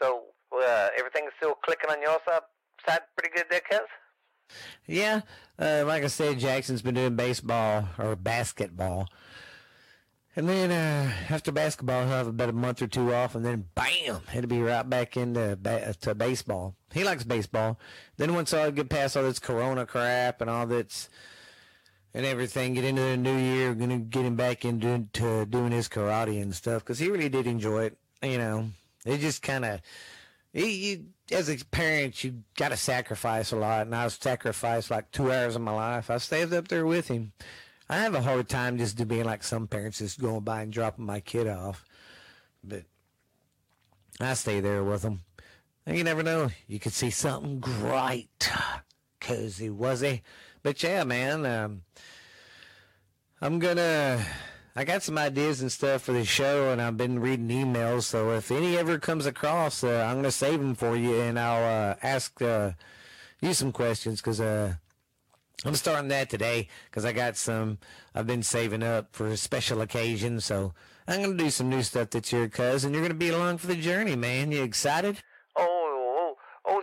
[0.00, 2.42] so uh, everything's still clicking on your side,
[2.86, 3.88] side pretty good there, cuz.
[4.86, 5.22] Yeah,
[5.58, 9.08] uh, like I said, Jackson's been doing baseball or basketball.
[10.38, 13.64] And then uh, after basketball, he'll have about a month or two off, and then
[13.74, 16.76] bam, it'll be right back into ba- to baseball.
[16.92, 17.78] He likes baseball.
[18.18, 21.08] Then once I get past all this Corona crap and all that's
[22.16, 25.86] and everything, get into the new year, gonna get him back into to doing his
[25.86, 27.98] karate and stuff because he really did enjoy it.
[28.22, 28.70] You know,
[29.04, 29.82] it just kind of
[30.54, 35.30] he as a parent, you got to sacrifice a lot, and I sacrificed like two
[35.30, 36.08] hours of my life.
[36.08, 37.32] I stayed up there with him.
[37.88, 41.04] I have a hard time just being like some parents, just going by and dropping
[41.04, 41.84] my kid off,
[42.64, 42.84] but
[44.18, 45.20] I stay there with him.
[45.84, 48.50] And you never know, you could see something great,
[49.20, 50.02] he was.
[50.66, 51.82] But yeah, man, um,
[53.40, 54.20] I'm gonna
[54.74, 58.02] I got some ideas and stuff for the show, and I've been reading emails.
[58.02, 61.90] So if any ever comes across, uh, I'm gonna save them for you, and I'll
[61.90, 62.72] uh, ask uh,
[63.40, 64.74] you some questions because uh,
[65.64, 67.78] I'm starting that today because I got some
[68.12, 70.40] I've been saving up for a special occasion.
[70.40, 70.74] So
[71.06, 72.92] I'm gonna do some new stuff that's your cousin.
[72.92, 74.50] You're gonna be along for the journey, man.
[74.50, 75.22] You excited?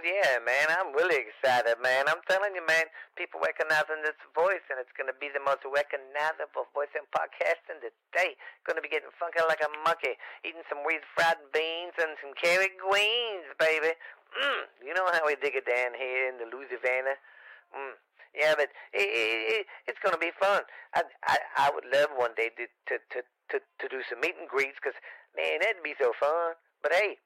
[0.04, 2.12] Yeah, man, I'm really excited, man.
[2.12, 6.68] I'm telling you, man, people recognizing this voice, and it's gonna be the most recognizable
[6.76, 8.36] voice in podcasting today.
[8.68, 12.76] Gonna be getting funky like a monkey, eating some weed fried beans and some carrot
[12.76, 13.96] greens, baby.
[14.36, 17.16] Mmm, you know how we dig it down here in the Louisiana.
[17.72, 17.96] Mmm.
[18.36, 20.68] Yeah, but it, it, it, it's gonna be fun.
[20.92, 24.36] I, I I would love one day to to to to, to do some meet
[24.36, 25.00] and greets, cause
[25.32, 26.60] man, that'd be so fun.
[26.82, 27.24] But hey,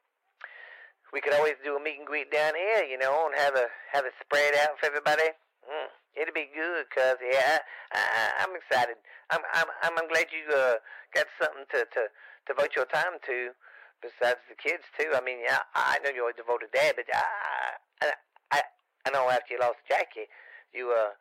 [1.12, 3.66] we could always do a meet and greet down here, you know, and have a
[3.92, 5.32] have it spread out for everybody.
[5.64, 7.58] Mm, it'd be good, cuz yeah,
[7.92, 8.96] I, I, I'm excited.
[9.30, 10.76] I'm I'm I'm glad you uh,
[11.14, 12.08] got something to to
[12.46, 13.52] devote your time to,
[14.00, 15.12] besides the kids too.
[15.14, 18.12] I mean, yeah, I know you're a devoted dad, but I I
[18.52, 18.62] I,
[19.06, 20.28] I know after you lost Jackie,
[20.72, 21.12] you uh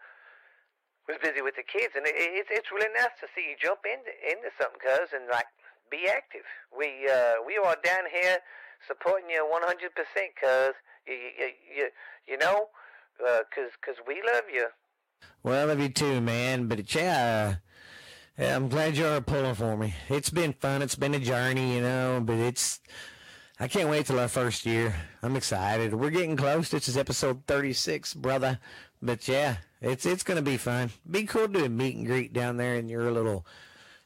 [1.07, 3.85] was busy with the kids, and it, it's it's really nice to see you jump
[3.87, 5.47] into into something, cuz, and like
[5.89, 6.43] be active.
[6.75, 8.39] We uh we are down here
[8.85, 9.89] supporting you 100%,
[10.39, 10.75] cuz,
[11.07, 11.87] you, you, you,
[12.27, 12.67] you know,
[13.25, 14.67] uh, cause, we love you.
[15.43, 16.67] Well, I love you too, man.
[16.67, 17.55] But yeah,
[18.37, 19.93] I'm glad you're pulling for me.
[20.09, 20.81] It's been fun.
[20.81, 22.79] It's been a journey, you know, but it's,
[23.59, 24.95] I can't wait till our first year.
[25.23, 25.93] I'm excited.
[25.93, 26.69] We're getting close.
[26.69, 28.59] This is episode 36, brother.
[29.01, 30.91] But yeah, it's, it's to be fun.
[31.09, 33.45] Be cool to do a meet and greet down there in your little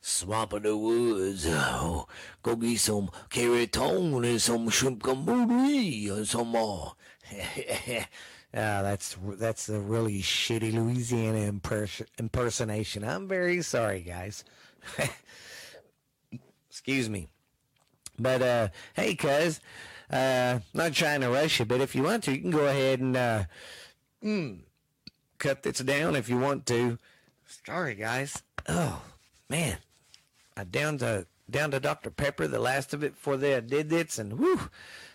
[0.01, 1.45] swamp in the woods.
[1.47, 2.07] Oh,
[2.43, 6.93] go get some carrot tone and some shrimp gumbo and some more.
[7.37, 8.05] ah,
[8.53, 13.03] that's that's a really shitty Louisiana impers- impersonation.
[13.03, 14.43] I'm very sorry, guys.
[16.69, 17.27] Excuse me.
[18.19, 19.61] But uh, hey, cuz,
[20.11, 22.99] uh, not trying to rush you, but if you want to, you can go ahead
[22.99, 23.43] and uh,
[24.23, 24.59] mm,
[25.37, 26.97] cut this down if you want to.
[27.65, 28.41] Sorry, guys.
[28.67, 29.01] Oh
[29.49, 29.77] man,
[30.63, 32.09] Down to down to Dr.
[32.09, 34.69] Pepper, the last of it before they did this, and whoo,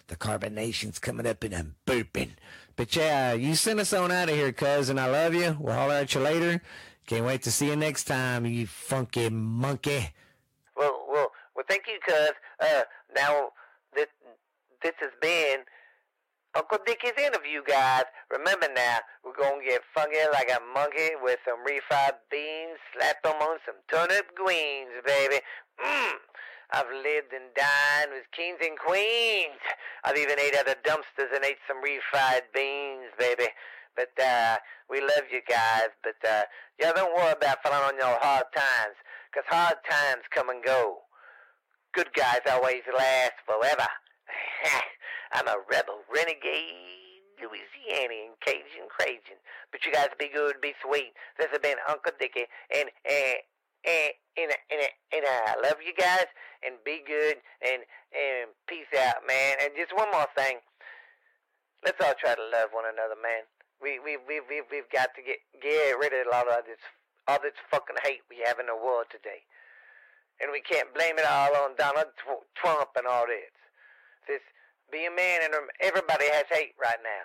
[0.09, 2.31] the carbonation's coming up and I'm burping.
[2.77, 4.99] But yeah, you send us on out of here, cousin.
[4.99, 5.57] I love you.
[5.59, 6.61] We'll holler at you later.
[7.07, 10.13] Can't wait to see you next time, you funky monkey.
[10.77, 11.65] Well, well, well.
[11.69, 12.33] Thank you, cuz.
[12.61, 12.83] Uh,
[13.15, 13.51] now
[13.95, 14.07] this
[14.83, 15.59] this has been
[16.57, 18.05] Uncle Dickie's interview, guys.
[18.31, 23.37] Remember now, we're gonna get funky like a monkey with some refried beans, slap them
[23.43, 25.41] on some turnip greens, baby.
[25.85, 26.13] Mmm.
[26.73, 29.61] I've lived and dined with kings and queens.
[30.03, 33.49] I've even ate out of dumpsters and ate some refried beans, baby.
[33.95, 34.57] But uh,
[34.91, 35.89] we love you guys.
[36.03, 36.43] But uh,
[36.81, 38.97] y'all don't worry about falling on your hard times,
[39.33, 41.03] 'cause hard times come and go.
[41.93, 43.89] Good guys always last forever.
[45.33, 47.07] I'm a rebel, renegade,
[47.41, 49.39] Louisianian, Cajun, Cajun.
[49.71, 51.13] But you guys be good, be sweet.
[51.39, 53.37] This has been Uncle Dickie, and and
[53.85, 56.27] and and, and, and I love you guys,
[56.65, 59.57] and be good, and and peace out, man.
[59.63, 60.59] And just one more thing,
[61.85, 63.45] let's all try to love one another, man.
[63.81, 66.81] We we we we we've got to get get rid of a lot of this
[67.29, 69.45] all this fucking hate we have in the world today,
[70.41, 72.17] and we can't blame it all on Donald
[72.57, 73.53] Trump and all this.
[74.27, 74.43] This
[74.91, 77.25] be a man, and everybody has hate right now.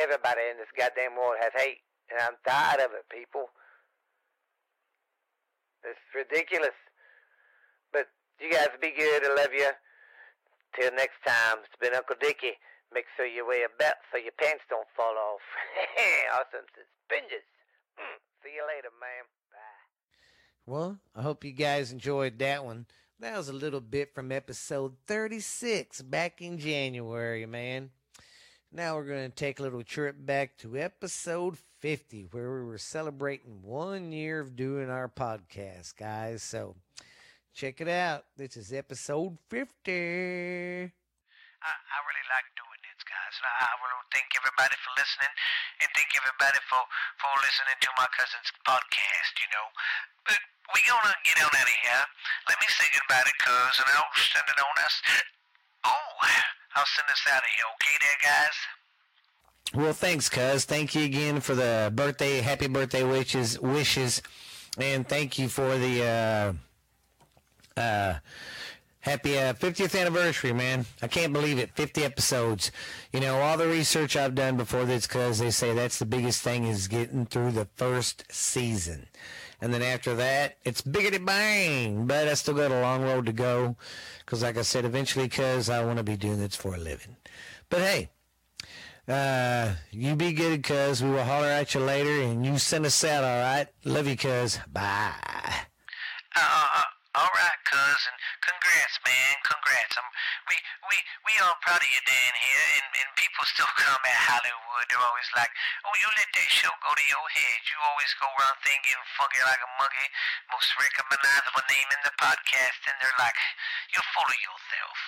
[0.00, 3.52] Everybody in this goddamn world has hate, and I'm tired of it, people.
[5.84, 6.74] It's ridiculous.
[7.92, 8.08] But
[8.40, 9.22] you guys be good.
[9.24, 9.70] I love you.
[10.74, 12.58] Till next time, it's been Uncle Dickie.
[12.92, 15.44] Make sure you wear a belt so your pants don't fall off.
[16.34, 17.46] awesome suspenders.
[17.98, 18.18] Mm.
[18.42, 19.24] See you later, man.
[19.52, 19.86] Bye.
[20.66, 22.86] Well, I hope you guys enjoyed that one.
[23.20, 27.90] That was a little bit from episode 36 back in January, man.
[28.72, 32.76] Now we're going to take a little trip back to episode 50, where we were
[32.76, 36.42] celebrating one year of doing our podcast, guys.
[36.42, 36.74] So
[37.54, 38.24] check it out.
[38.36, 39.62] This is episode 50.
[39.62, 40.82] I, I
[42.02, 43.33] really like doing this, guys.
[43.33, 45.32] And I, want to thank everybody for listening
[45.82, 46.82] and thank everybody for,
[47.20, 49.66] for listening to my cousin's podcast, you know.
[50.24, 50.40] But
[50.72, 52.04] we gonna get on out of here.
[52.48, 54.96] Let me say goodbye to Cuz, and I'll send it on us.
[55.84, 56.16] Oh,
[56.76, 58.56] I'll send us out of here, okay there, guys?
[59.74, 60.64] Well, thanks, cuz.
[60.64, 64.22] Thank you again for the birthday, happy birthday wishes, wishes,
[64.78, 66.56] and thank you for the
[67.76, 68.14] uh, uh,
[69.04, 70.86] happy uh, 50th anniversary, man.
[71.02, 71.70] I can't believe it.
[71.76, 72.72] 50 episodes.
[73.12, 76.42] You know, all the research I've done before this, cuz they say that's the biggest
[76.42, 79.06] thing is getting through the first season.
[79.60, 82.06] And then after that, it's biggity bang.
[82.06, 83.76] But I still got a long road to go.
[84.20, 87.16] Because, like I said, eventually, cuz I want to be doing this for a living.
[87.68, 88.10] But hey,
[89.06, 91.02] uh, you be good, cuz.
[91.02, 93.68] We will holler at you later, and you send us out, all right?
[93.84, 94.58] Love you, cuz.
[94.72, 95.12] Bye.
[96.34, 96.82] Uh,
[97.14, 97.96] all right, and
[98.44, 99.96] congrats, man, congrats.
[99.96, 100.08] Um,
[100.48, 100.56] we
[100.88, 104.84] we we all proud of you down here, and, and people still come at Hollywood.
[104.92, 105.50] They're always like,
[105.88, 107.60] "Oh, you let that show go to your head.
[107.64, 110.08] You always go around thinking funky like a monkey,
[110.52, 113.36] most recognizable name in the podcast." And they're like,
[113.96, 114.98] "You're full of yourself."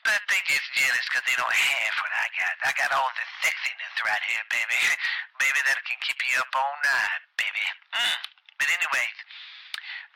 [0.00, 2.54] But they just jealous 'cause they don't have what I got.
[2.64, 4.80] I got all the sexiness right here, baby.
[5.44, 7.64] baby, that can keep you up all night, baby.
[7.92, 8.16] Mm.
[8.56, 9.16] But anyways,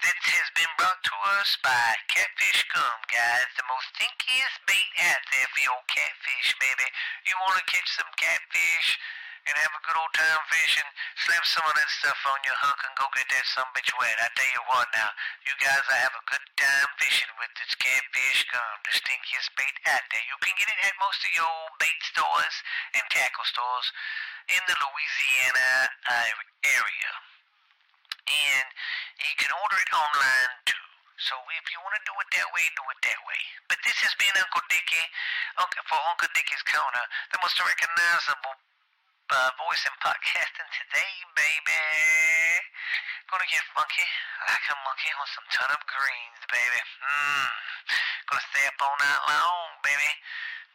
[0.03, 3.49] this has been brought to us by Catfish Gum, guys.
[3.55, 6.89] The most stinkiest bait out there for your catfish, baby.
[7.29, 8.99] You want to catch some catfish
[9.47, 10.89] and have a good old time fishing?
[11.23, 14.19] Slap some of that stuff on your hook and go get that some bitch wet.
[14.19, 15.11] I tell you what now,
[15.47, 19.77] you guys will have a good time fishing with this Catfish Gum, the stinkiest bait
[19.87, 20.27] out there.
[20.27, 22.57] You can get it at most of your bait stores
[22.97, 23.89] and tackle stores
[24.51, 26.33] in the Louisiana uh,
[26.67, 27.34] area
[28.29, 28.67] and
[29.21, 30.87] you can order it online too.
[31.21, 33.43] So if you want to do it that way, do it that way.
[33.71, 35.09] But this has been Uncle Dickie
[35.57, 38.57] Uncle, for Uncle Dickie's Corner, the most recognizable
[39.31, 41.81] uh, voice in podcasting today, baby.
[43.31, 44.05] Gonna get funky
[44.51, 46.81] like a monkey on some turnip greens, baby.
[46.83, 47.49] Mmm.
[48.29, 50.13] Gonna stay up all night long, baby.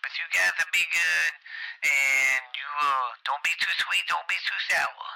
[0.01, 1.33] But you guys will be good,
[1.83, 5.07] and you uh, don't be too sweet, don't be too sour.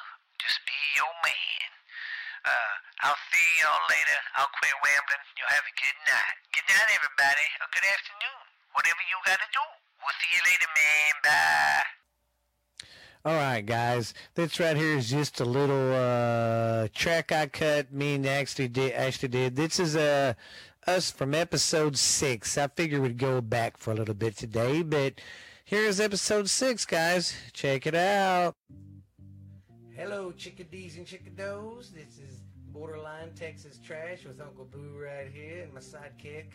[0.43, 1.83] Just be your man.
[2.44, 2.76] Uh,
[3.08, 4.20] I'll see y'all later.
[4.36, 5.24] I'll quit rambling.
[5.40, 6.36] You'll have a good night.
[6.52, 7.48] Good night, everybody.
[7.64, 8.44] Or good afternoon.
[8.76, 9.64] Whatever you gotta do.
[10.04, 11.14] We'll see you later, man.
[11.24, 11.88] Bye.
[13.26, 14.14] All right, guys.
[14.36, 17.94] This right here is just a little uh, track I cut.
[17.94, 18.92] Me and actually did.
[18.92, 19.56] Actually did.
[19.56, 20.34] This is uh,
[20.86, 22.58] us from episode six.
[22.58, 25.22] I figured we'd go back for a little bit today, but
[25.64, 27.34] here's episode six, guys.
[27.54, 28.56] Check it out.
[29.96, 31.94] Hello, chickadees and chickadoes.
[31.94, 36.46] This is Borderline Texas Trash with Uncle Boo right here and my sidekick.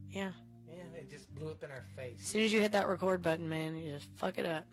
[0.07, 0.33] yeah.
[0.69, 2.19] Yeah, it just blew up in our face.
[2.21, 4.65] As soon as you hit that record button, man, you just fuck it up.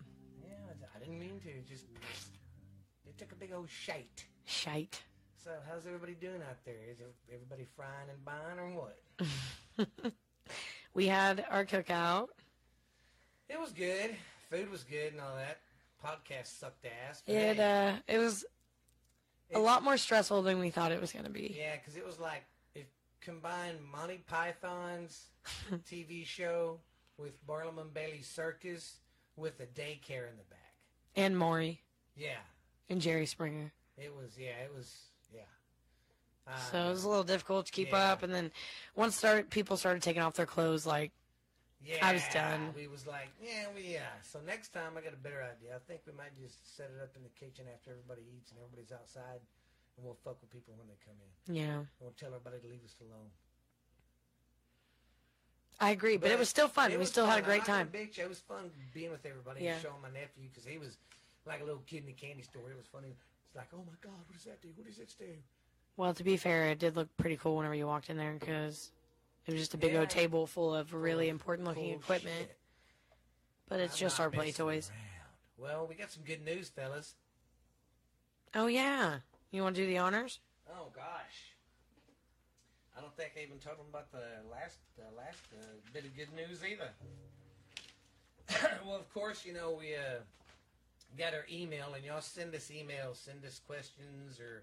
[0.47, 0.53] Yeah,
[0.95, 1.49] I didn't mean to.
[1.49, 1.87] It Just
[3.07, 4.27] it took a big old shite.
[4.45, 5.03] Shite.
[5.45, 6.75] So, how's everybody doing out there?
[6.91, 6.99] Is
[7.33, 10.13] everybody frying and buying or what?
[10.95, 12.29] We had our cookout.
[13.49, 14.15] It was good.
[14.49, 15.59] Food was good and all that.
[16.05, 17.21] Podcast sucked ass.
[17.27, 18.45] but It uh, it was
[19.53, 21.57] a lot more stressful than we thought it was gonna be.
[21.59, 22.45] Yeah, because it was like
[22.77, 22.87] it
[23.21, 25.31] combined Monty Python's
[25.91, 26.79] TV show
[27.19, 28.99] with Barnum and Bailey Circus
[29.37, 30.75] with a daycare in the back.
[31.17, 31.81] And Maury
[32.17, 32.37] Yeah,
[32.89, 33.73] and Jerry Springer.
[33.99, 34.39] it was.
[34.39, 34.95] Yeah, it was.
[36.47, 38.13] Uh, So it was a little difficult to keep Yeah.
[38.13, 38.53] up, and then
[38.95, 41.13] once start people started taking off their clothes, like
[41.83, 42.73] yeah, I was done.
[42.75, 44.09] We was like, yeah, we yeah.
[44.23, 45.77] So next time I got a better idea.
[45.77, 48.59] I think we might just set it up in the kitchen after everybody eats and
[48.61, 49.41] everybody's outside,
[49.97, 51.55] and we'll fuck with people when they come in.
[51.57, 53.31] yeah, And we'll tell everybody to leave us alone.
[55.81, 56.17] I agree.
[56.17, 56.91] But, it was still fun.
[56.93, 57.91] we was still had a great time.
[58.13, 58.23] show.
[58.23, 59.75] It was fun being with everybody Yeah.
[59.75, 60.97] and showing my nephew because he was
[61.47, 62.71] like a little kid in a candy store.
[62.71, 63.09] It was funny.
[63.47, 64.69] It's like, oh my god, what does that do?
[64.77, 65.37] What does it do?
[65.97, 68.91] Well, to be fair, it did look pretty cool whenever you walked in there because
[69.47, 70.01] it was just a big Yeah.
[70.01, 72.49] old table full of really important looking equipment.
[72.49, 72.59] shit.
[73.69, 74.91] But it's I'm just our play toys.
[74.91, 75.01] around.
[75.57, 77.15] Well, we got some good news, fellas.
[78.55, 80.41] Oh yeah, you want to do the honors?
[80.69, 81.53] Oh gosh.
[82.97, 86.17] I don't think I even told them about the last uh, last uh, bit of
[86.17, 86.91] good news either.
[88.87, 90.21] well, of course, you know we uh,
[91.19, 94.63] got our email, and y'all send us emails, send us questions, or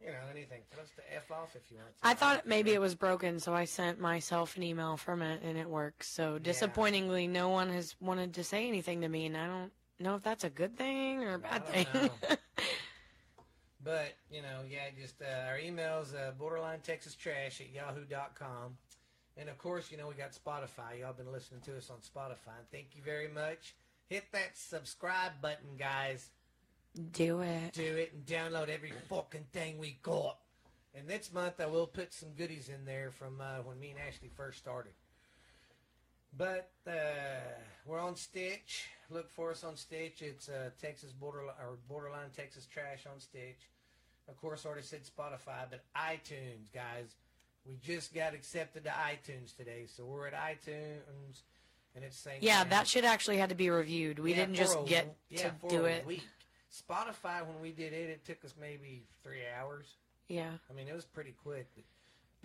[0.00, 0.62] you know anything.
[0.70, 1.88] Tell us to f off if you want.
[1.96, 2.06] to.
[2.06, 5.58] I thought maybe it was broken, so I sent myself an email from it, and
[5.58, 6.08] it works.
[6.08, 10.14] So disappointingly, no one has wanted to say anything to me, and I don't know
[10.14, 11.86] if that's a good thing or a bad thing.
[13.82, 18.76] But, you know, yeah, just uh, our email's uh, borderline texas trash at yahoo.com.
[19.36, 21.00] And of course, you know, we got Spotify.
[21.00, 22.58] Y'all been listening to us on Spotify.
[22.70, 23.74] Thank you very much.
[24.08, 26.30] Hit that subscribe button, guys.
[27.12, 27.72] Do it.
[27.72, 30.38] do it and download every fucking thing we got.
[30.94, 33.98] And next month I will put some goodies in there from uh, when me and
[34.00, 34.92] Ashley first started.
[36.36, 36.92] But uh,
[37.86, 38.88] we're on Stitch.
[39.08, 40.22] Look for us on Stitch.
[40.22, 43.68] It's uh, Texas borderline or borderline Texas trash on Stitch.
[44.28, 47.16] Of course, already said Spotify, but iTunes, guys.
[47.66, 51.42] We just got accepted to iTunes today, so we're at iTunes,
[51.94, 54.18] and it's saying Yeah, that shit actually had to be reviewed.
[54.20, 56.06] We Yeah, didn't just a- get yeah, to do a it.
[56.06, 56.22] Week.
[56.70, 59.86] Spotify, when we did it, it took us maybe three hours.
[60.28, 60.50] Yeah.
[60.70, 61.66] I mean, it was pretty quick.
[61.74, 61.84] But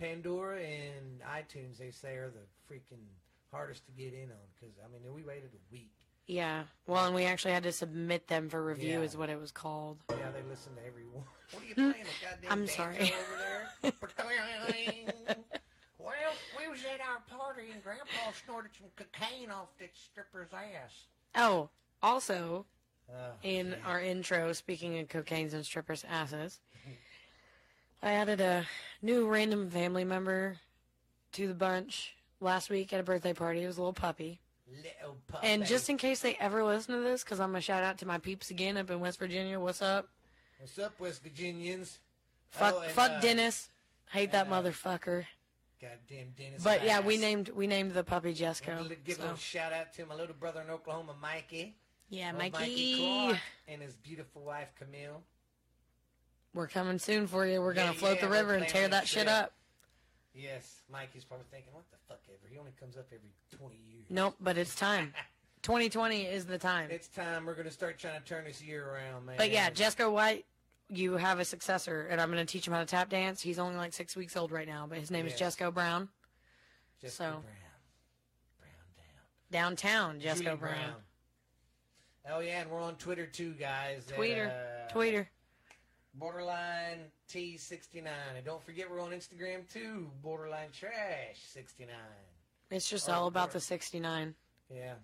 [0.00, 3.04] Pandora and iTunes, they say, are the freaking
[3.52, 5.92] hardest to get in on because I mean, we waited a week.
[6.26, 6.64] Yeah.
[6.88, 9.04] Well, and we actually had to submit them for review, Yeah.
[9.04, 9.98] is what it was called.
[10.10, 11.24] Yeah, they listen to every one.
[11.52, 11.94] What are you playing?
[11.94, 12.96] A goddamn I'm sorry.
[12.96, 13.92] over there.
[16.00, 21.04] well, we was at our party and Grandpa snorted some cocaine off that stripper's ass.
[21.36, 21.68] Oh,
[22.02, 22.66] also,
[23.08, 23.78] Oh, in man.
[23.86, 26.58] our intro, speaking of cocaines and strippers' asses,
[28.02, 28.66] I added a
[29.02, 30.56] new random family member
[31.32, 33.62] to the bunch last week at a birthday party.
[33.62, 34.40] It was a little puppy.
[34.68, 35.46] little puppy.
[35.46, 37.98] And just in case they ever listen to this, because I'm going to shout out
[37.98, 39.58] to my peeps again up in West Virginia.
[39.60, 40.08] What's up?
[40.58, 41.98] what's up, West Virginians?
[42.50, 43.68] Fuck, Oh, and, fuck uh, Dennis.
[44.10, 45.24] Hate that uh, motherfucker.
[45.80, 46.62] Goddamn Dennis.
[46.62, 48.88] But yeah, we named we named the puppy Jesco.
[49.04, 49.22] Give a so.
[49.22, 51.76] little shout out to my little brother in Oklahoma, Mikey.
[52.08, 52.98] Yeah, Old Mikey.
[52.98, 53.38] Clark,
[53.68, 55.22] and his beautiful wife, Camille.
[56.54, 57.60] We're coming soon for you.
[57.60, 59.52] We're Yeah, gonna float yeah, the river and tear that shit up.
[60.34, 62.38] Yes, Mikey's probably thinking, what the fuck ever?
[62.50, 64.04] He only comes up every 20 years.
[64.10, 65.14] Nope, but it's time.
[65.62, 66.90] 2020 is the time.
[66.90, 67.46] It's time.
[67.46, 69.36] We're going to start trying to turn this year around, man.
[69.38, 70.44] But yeah, Jesco White,
[70.90, 73.40] you have a successor, and I'm going to teach him how to tap dance.
[73.40, 75.40] He's only like six weeks old right now, but his name Yes.
[75.40, 76.08] is Jesco Brown.
[77.00, 77.42] Jessica so- Brown.
[78.60, 78.76] Brown
[79.50, 79.76] down.
[79.76, 80.94] Downtown, Jesco Julie Brown.
[82.30, 84.10] Oh, yeah, and we're on Twitter too, guys.
[84.10, 84.48] at, Tweeter.
[84.50, 85.26] uh, Tweeter.
[86.14, 88.04] Borderline T69.
[88.36, 90.08] And don't forget, we're on Instagram too.
[90.22, 91.94] Borderline Trash 69.
[92.70, 94.34] It's just Oh, all about the 69.
[94.74, 94.94] Yeah.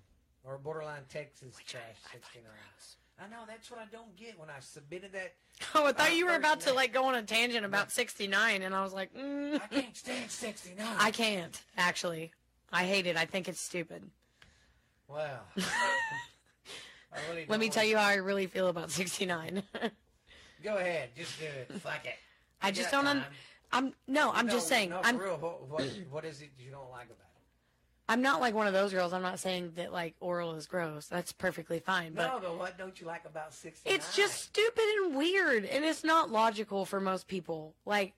[0.45, 2.43] Or Borderline Texas Trash I find 69.
[2.45, 2.97] gross.
[3.21, 5.35] I know, that's what I don't get when I submitted that.
[5.75, 8.75] Oh, I thought you were about to like go on a tangent about 69, and
[8.75, 10.85] I was like, mm, I can't stand 69.
[10.99, 12.33] I can't, actually.
[12.73, 13.17] I hate it.
[13.17, 14.03] I think it's stupid.
[15.09, 15.41] Wow.
[17.15, 19.63] I really Let me tell you how I really feel about 69.
[20.65, 21.81] Go ahead, just do it.
[21.81, 22.15] Fuck it.
[22.61, 23.07] I You just don't.
[23.07, 23.25] Un-
[23.73, 24.31] I'm no.
[24.33, 24.91] I'm just saying.
[24.91, 25.19] No, I'm.
[25.19, 25.37] for real.
[25.39, 27.33] What, what, what is it you don't like about it?
[28.09, 29.13] I'm not like one of those girls.
[29.13, 31.07] I'm not saying that like oral is gross.
[31.07, 32.13] That's perfectly fine.
[32.15, 33.95] But no, but what don't you like about 69?
[33.95, 37.75] it's just stupid and weird, and it's not logical for most people.
[37.87, 38.13] Like,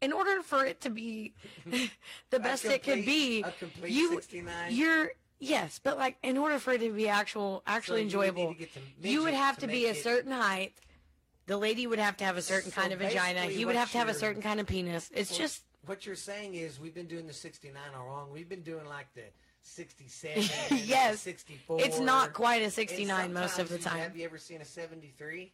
[0.00, 1.34] in order for it to be
[2.30, 4.74] the best it could be, a complete you 69?
[4.74, 5.10] you're
[5.40, 8.52] yes, but like in order for it to be actual, actually you would need enjoyable,
[8.54, 8.70] to get
[9.02, 10.74] you would midget have to to, be make a it- certain height.
[11.46, 13.34] The lady would have to have a certain So kind of vagina.
[13.40, 15.10] basically He would what have to have a you're- certain kind of penis.
[15.12, 18.28] It's just What you're saying is we've been doing the 69 all wrong.
[18.32, 19.22] We've been doing like the
[19.62, 20.44] 67,
[20.84, 21.20] Yes.
[21.22, 21.80] 64.
[21.82, 23.98] It's not quite a And 69 most of the sometimes you- time.
[24.00, 25.52] Have you ever seen a 73?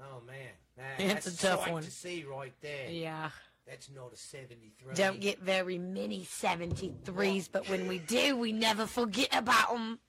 [0.00, 0.36] Oh man,
[0.78, 1.82] That- It's that's a tough sight one.
[1.82, 2.88] to see right there.
[2.90, 3.30] yeah.
[3.70, 4.94] That's not a 73.
[4.94, 10.00] Don't get very many 73s, but when we do, we never forget about them.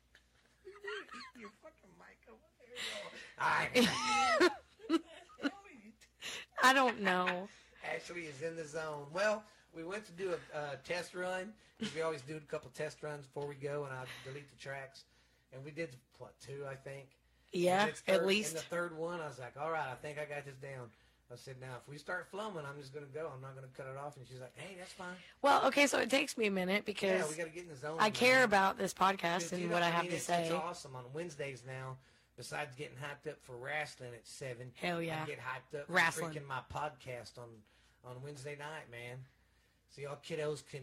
[1.39, 2.39] your fucking mic over
[3.77, 4.99] there.
[4.99, 4.99] I
[6.63, 7.47] I don't know.
[7.95, 9.05] Ashley is in the zone.
[9.13, 9.43] Well,
[9.75, 11.53] we went to do a uh, test run.
[11.95, 15.03] We always do a couple test runs before we go, and I delete the tracks.
[15.53, 17.05] And we did what two, I think.
[17.51, 18.51] Yeah, it's at least.
[18.51, 20.89] In the third one, I was like, "All right, I think I got this down."
[21.31, 23.31] I said, "Now, if we start flowing, I'm just gonna go.
[23.33, 25.15] I'm not gonna cut it off." And she's like, "Hey, that's fine.
[25.41, 27.69] Well, okay, so it takes me a minute Yeah, because we got to get in
[27.69, 30.23] the zone." I care about this podcast and you know, what I have to it's,
[30.25, 30.43] say.
[30.43, 31.97] It's awesome on Wednesdays now.
[32.37, 35.21] Besides getting hyped up for wrestling at seven, Hell yeah.
[35.23, 36.33] I get hyped up Wrestling.
[36.33, 37.49] for freaking my podcast on
[38.03, 39.17] on Wednesday night, man.
[39.89, 40.81] So y'all kiddos can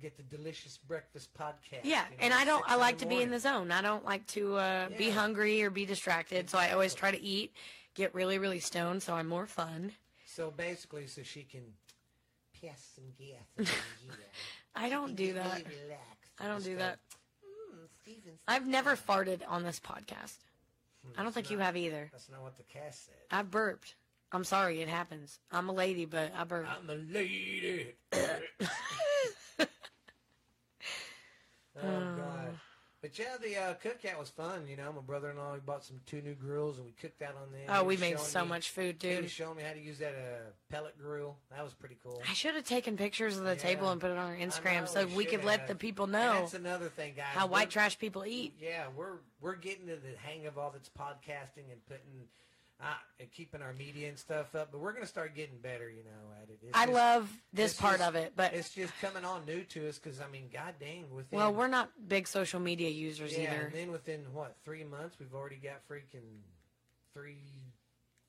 [0.00, 1.80] get the delicious breakfast podcast.
[1.84, 2.64] Yeah, you know, and I don't.
[2.66, 3.70] I like to be in the zone.
[3.70, 6.48] I don't like to uh, be hungry or be distracted.
[6.48, 7.52] So I always try to eat,
[7.94, 9.92] get really, really stoned, so I'm more fun.
[10.26, 11.62] So basically, so she can
[12.60, 13.46] pass some gas.
[13.58, 13.68] and
[14.06, 14.14] yeah.
[14.74, 15.62] I don't do that.
[15.66, 15.96] really
[16.40, 16.78] I don't do stuff.
[16.78, 16.98] that.
[17.44, 20.38] Mm, Steven, I've never farted on this podcast.
[21.18, 22.08] I don't think you have either.
[22.12, 23.14] That's not what the cast said.
[23.30, 23.96] I burped.
[24.30, 25.40] I'm sorry, it happens.
[25.50, 26.68] I'm a lady, but I burped.
[26.70, 27.94] I'm a lady.
[28.10, 28.42] God!
[33.02, 34.68] But yeah, the uh, cookout was fun.
[34.68, 37.50] You know, my brother-in-law we bought some two new grills and we cooked out on
[37.50, 37.62] them.
[37.68, 39.22] Oh, we made so me- much food, He dude.
[39.24, 41.36] was showing me how to use that uh, pellet grill.
[41.50, 42.22] That was pretty cool.
[42.28, 43.56] I should have taken pictures of the Yeah.
[43.56, 46.04] table and put it on our Instagram know, so we should could let the people
[46.04, 47.26] And know That's another thing, guys.
[47.30, 48.54] how white We're- trash people eat.
[48.60, 52.28] Yeah, we're we're getting to the hang of all this podcasting and putting,
[52.82, 52.86] uh,
[53.20, 54.72] and keeping our media and stuff up.
[54.72, 56.58] But we're gonna start getting better, you know, at it.
[56.62, 59.62] It's I just- love this part just- of it, but it's just coming on new
[59.64, 63.32] to us because I mean, god dang, within well, we're not big social media users
[63.32, 63.66] yeah, either.
[63.66, 66.40] and then within what three months we've already got freaking
[67.14, 67.36] three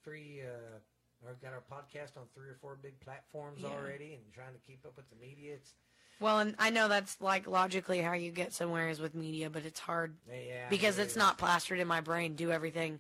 [0.04, 3.70] three uh or got our podcast on three or four big platforms Yeah.
[3.70, 5.54] already and trying to keep up with the media.
[5.54, 5.72] It's
[6.20, 9.66] Well, and I know that's like logically how you get somewhere is with media, but
[9.66, 11.18] it's hard yeah because it it's is.
[11.18, 12.36] not plastered in my brain.
[12.36, 13.00] Do everything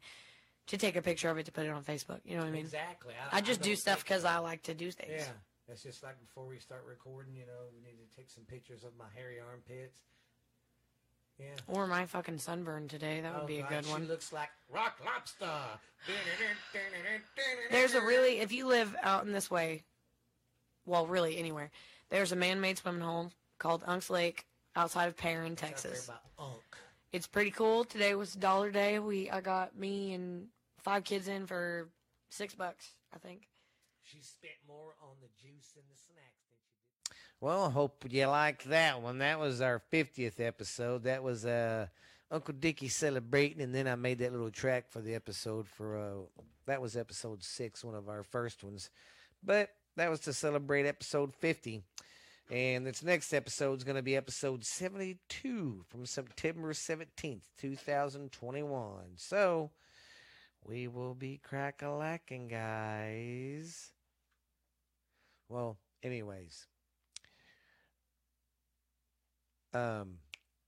[0.67, 2.19] to take a picture of it to put it on Facebook.
[2.25, 2.61] You know what I mean?
[2.61, 3.13] exactly.
[3.31, 5.11] I just do don't stuff because I like to do things.
[5.15, 7.35] Yeah, it's just like before we start recording.
[7.35, 9.99] You know, we need to take some pictures of my hairy armpits.
[11.39, 11.47] Yeah.
[11.67, 13.19] Or my fucking sunburn today.
[13.21, 14.07] That would Oh, be a God, good She one.
[14.07, 15.49] looks like rock lobster.
[17.71, 19.83] There's a really, if you live out in this way,
[20.85, 21.71] well, really anywhere,
[22.09, 24.45] there's a man-made swimming hole called Unks Lake
[24.75, 26.09] outside of Perrin, Texas.
[27.13, 27.21] About unk.
[27.21, 27.83] It's pretty cool.
[27.83, 28.99] Today was dollar day.
[28.99, 30.47] We I got me and
[30.83, 31.89] five kids in for
[32.29, 33.47] six bucks, I think.
[34.03, 37.15] She spent more on the juice and the snacks than she did.
[37.39, 39.19] Well, I hope you liked that one.
[39.19, 41.03] That was our 50th episode.
[41.03, 41.87] That was uh,
[42.31, 46.41] Uncle Dickie celebrating, and then I made that little track for the episode for uh,
[46.65, 48.89] that was episode six, one of our first ones.
[49.43, 51.83] But that was to celebrate episode 50.
[52.51, 58.93] And this next episode is going to be episode 72 from September 17th, 2021.
[59.15, 59.71] So
[60.65, 63.91] we will be crack a lacking, guys.
[65.47, 66.67] Well, anyways.
[69.73, 70.15] Um,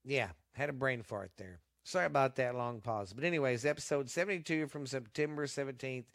[0.03, 1.59] yeah, had a brain fart there.
[1.83, 3.13] Sorry about that long pause.
[3.13, 6.05] But anyways, episode 72 from September 17th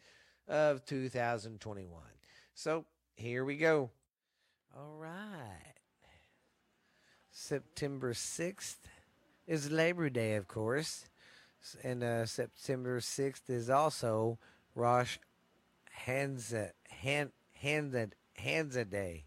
[0.47, 2.01] of 2021.
[2.55, 2.85] So,
[3.15, 3.91] here we go.
[4.77, 5.73] All right.
[7.31, 8.77] September 6th
[9.45, 11.05] is Labor Day, of course.
[11.83, 14.39] And uh, September 6th is also
[14.73, 15.17] Rosh
[16.05, 19.25] Hanza, Han, Hanza, Hanza Day.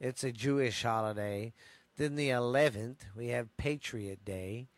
[0.00, 1.52] It's a Jewish holiday.
[1.98, 4.68] Then the 11th, we have Patriot Day.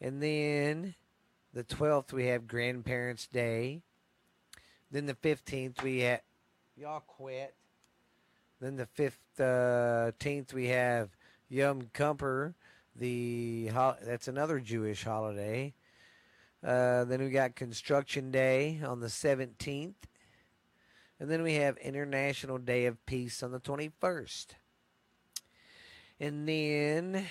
[0.00, 0.96] And then
[1.54, 3.82] the 12th, we have Grandparents' Day.
[4.90, 6.22] Then the 15th, we have.
[6.76, 7.54] Y'all quit.
[8.60, 8.88] Then the
[9.38, 11.10] 15th, we have
[11.48, 12.54] Yom Kippur.
[12.96, 13.70] The
[14.02, 15.74] That's another Jewish holiday.
[16.64, 19.94] Uh, then we got Construction Day on the 17th.
[21.20, 24.46] And then we have International Day of Peace on the 21st.
[26.20, 27.24] And then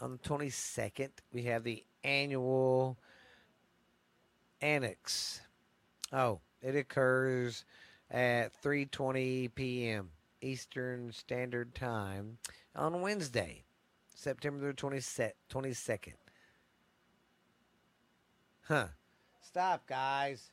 [0.00, 2.98] on the 22nd, we have the annual
[4.60, 5.40] Annex.
[6.12, 7.64] Oh, it occurs
[8.10, 10.10] at 3:20 p.m.
[10.42, 12.38] Eastern Standard Time
[12.74, 13.64] on Wednesday,
[14.14, 16.14] September the 22nd.
[18.62, 18.86] Huh.
[19.40, 20.50] Stop, guys.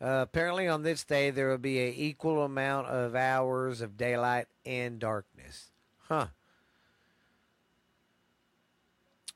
[0.00, 4.46] Uh, apparently, on this day, there will be an equal amount of hours of daylight
[4.64, 5.70] and darkness.
[6.08, 6.28] Huh.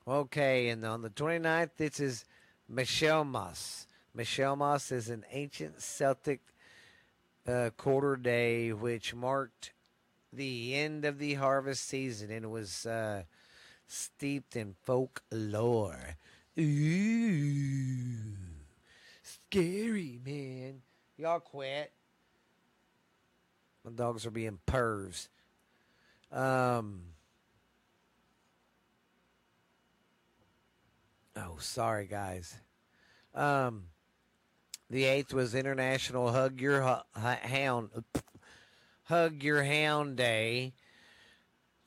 [0.07, 2.25] Okay, and on the 29th, this is
[2.67, 3.87] Michaelmas.
[4.13, 6.41] Michaelmas is an ancient Celtic
[7.47, 9.73] uh, quarter day which marked
[10.33, 13.23] the end of the harvest season and was uh,
[13.87, 16.17] steeped in folklore.
[16.59, 18.33] Ooh,
[19.23, 20.81] scary, man.
[21.17, 21.91] Y'all quit.
[23.83, 25.27] My dogs are being pervs.
[26.31, 27.01] Um.
[31.37, 32.55] Oh, sorry, guys.
[33.33, 33.85] Um,
[34.89, 37.89] the eighth was International Hug Your Hu- Hound
[39.03, 40.73] Hug Your Hound Day.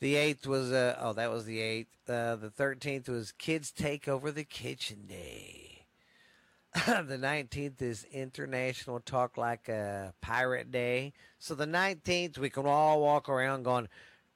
[0.01, 2.09] The eighth was uh oh that was the eighth.
[2.09, 5.87] Uh, the thirteenth was Kids Take Over the Kitchen Day.
[6.87, 11.13] the nineteenth is International Talk Like a Pirate Day.
[11.39, 13.89] So the nineteenth we can all walk around going,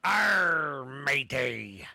[0.04, 1.86] "Arr, matey."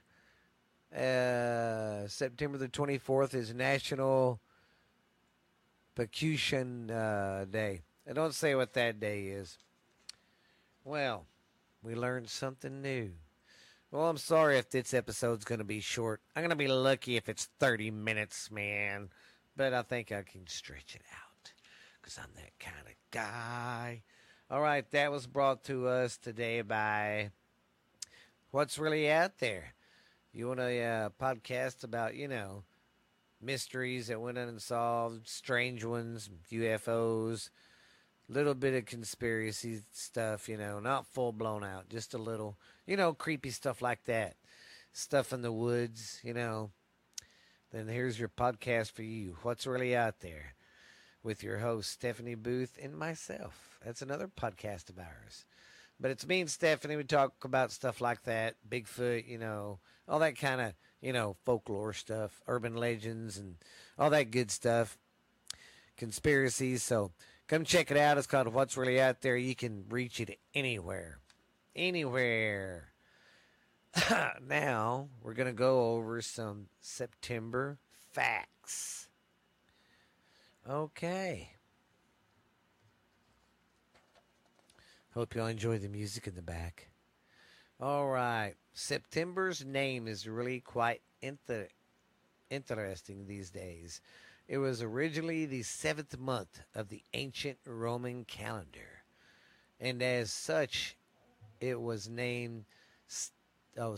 [0.95, 4.39] Uh, September the 24th is National
[5.98, 7.82] Percussion uh, Day.
[8.08, 9.58] I don't say what that day is.
[10.84, 11.26] Well,
[11.82, 13.14] we learned something new.
[13.89, 16.22] Well, I'm sorry if this episode's going to be short.
[16.36, 19.10] I'm going to be lucky if it's 30 minutes, man.
[19.56, 21.52] But I think I can stretch it out
[22.00, 24.04] because I'm that kind of guy.
[24.52, 27.32] All right, that was brought to us today by
[28.52, 29.74] What's Really Out There.
[30.32, 32.66] You want a uh, podcast about, you know,
[33.42, 37.50] mysteries that went unsolved, strange ones, UFOs,
[38.30, 42.98] little bit of conspiracy stuff, you know, not full blown out, just a little, you
[42.98, 44.36] know, creepy stuff like that.
[44.92, 46.72] Stuff in the woods, you know.
[47.72, 49.38] Then here's your podcast for you.
[49.44, 50.56] What's really out there?
[51.22, 53.80] With your host, Stephanie Booth, and myself.
[53.84, 55.46] That's another podcast of ours.
[56.00, 56.96] But it's me and Stephanie.
[56.96, 61.36] We talk about stuff like that Bigfoot, you know, all that kind of, you know,
[61.45, 63.56] folklore stuff, urban legends, and
[63.98, 64.98] all that good stuff,
[65.98, 66.84] conspiracies.
[66.84, 67.12] So
[67.48, 68.18] come check it out.
[68.18, 69.38] It's called What's Really Out There.
[69.38, 71.20] You can reach it anywhere.
[71.76, 72.89] Anywhere.
[74.48, 77.80] now, we're going to go over some September
[78.12, 79.08] facts.
[80.70, 81.52] Okay.
[85.14, 86.89] Hope y'all enjoy the music in the back.
[87.80, 88.56] All right.
[88.78, 91.67] September's name is really quite inter-
[92.51, 94.01] interesting these days.
[94.47, 99.01] It was originally the seventh month of the ancient Roman calendar,
[99.80, 100.95] and as such,
[101.59, 102.65] it was named
[103.80, 103.97] oh,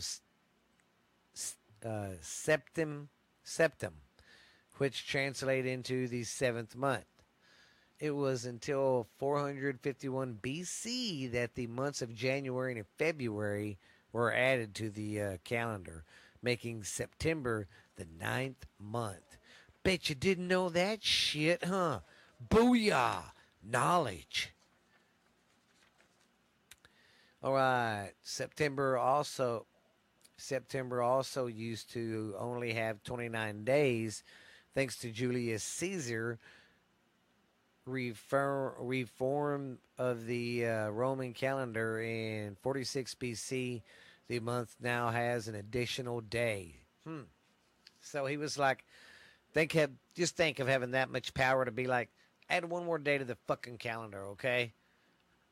[1.84, 3.08] uh, Septim,
[3.44, 3.92] Septim,
[4.78, 7.04] which translated into the seventh month.
[7.98, 13.78] It was until 451 BC that the months of January and February
[14.12, 16.04] were added to the uh, calendar,
[16.42, 19.38] making September the ninth month.
[19.82, 22.00] Bet you didn't know that shit, huh?
[22.48, 23.22] Booyah!
[23.62, 24.52] Knowledge.
[27.42, 28.12] All right.
[28.22, 29.66] September also
[30.36, 34.22] September also used to only have 29 days
[34.74, 36.38] thanks to Julius Caesar
[37.90, 43.82] reform reform of the uh, Roman calendar in 46 BC
[44.28, 46.76] the month now has an additional day.
[47.04, 47.22] Hmm.
[48.00, 48.84] So he was like
[49.52, 52.08] think have just think of having that much power to be like
[52.48, 54.72] add one more day to the fucking calendar, okay?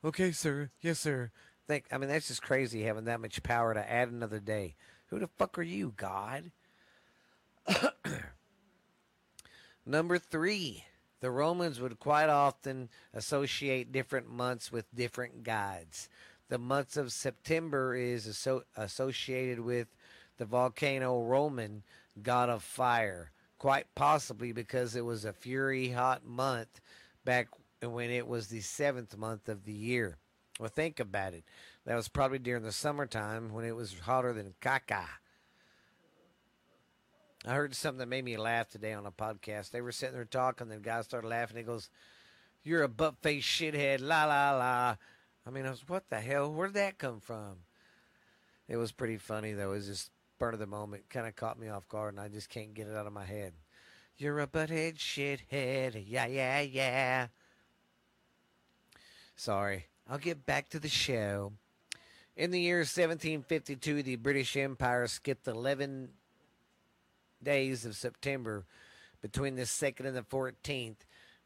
[0.05, 0.71] Okay, sir.
[0.81, 1.31] Yes, sir
[1.69, 4.75] think I mean that's just crazy having that much power to add another day.
[5.09, 6.51] Who the fuck are you, God?
[9.87, 10.85] Number three,
[11.21, 16.09] the Romans would quite often associate different months with different gods.
[16.49, 19.89] The month of September is asso- associated with
[20.39, 21.83] the volcano Roman
[22.23, 26.81] god of fire, quite possibly because it was a fury hot month
[27.25, 27.49] back
[27.83, 30.17] when it was the seventh month of the year.
[30.59, 31.45] Well, think about it.
[31.85, 35.05] That was probably during the summertime when it was hotter than caca.
[37.47, 39.71] I heard something that made me laugh today on a podcast.
[39.71, 41.57] They were sitting there talking, and the guy started laughing.
[41.57, 41.89] He goes,
[42.65, 44.97] You're a butt face shithead, la la la.
[45.47, 46.53] I mean, I was, What the hell?
[46.53, 47.59] Where'd that come from?
[48.69, 49.73] It was pretty funny, though.
[49.73, 51.09] It was just spur of the moment.
[51.11, 53.25] Kind of caught me off guard, and I just can't get it out of my
[53.25, 53.53] head.
[54.19, 57.27] You're a butthead shithead, yeah, yeah, yeah.
[59.37, 59.87] Sorry.
[60.09, 61.53] I'll get back to the show.
[62.37, 66.11] In the year 1752, the British Empire skipped 11
[67.43, 68.65] days of September
[69.21, 70.97] between the 2nd and the 14th.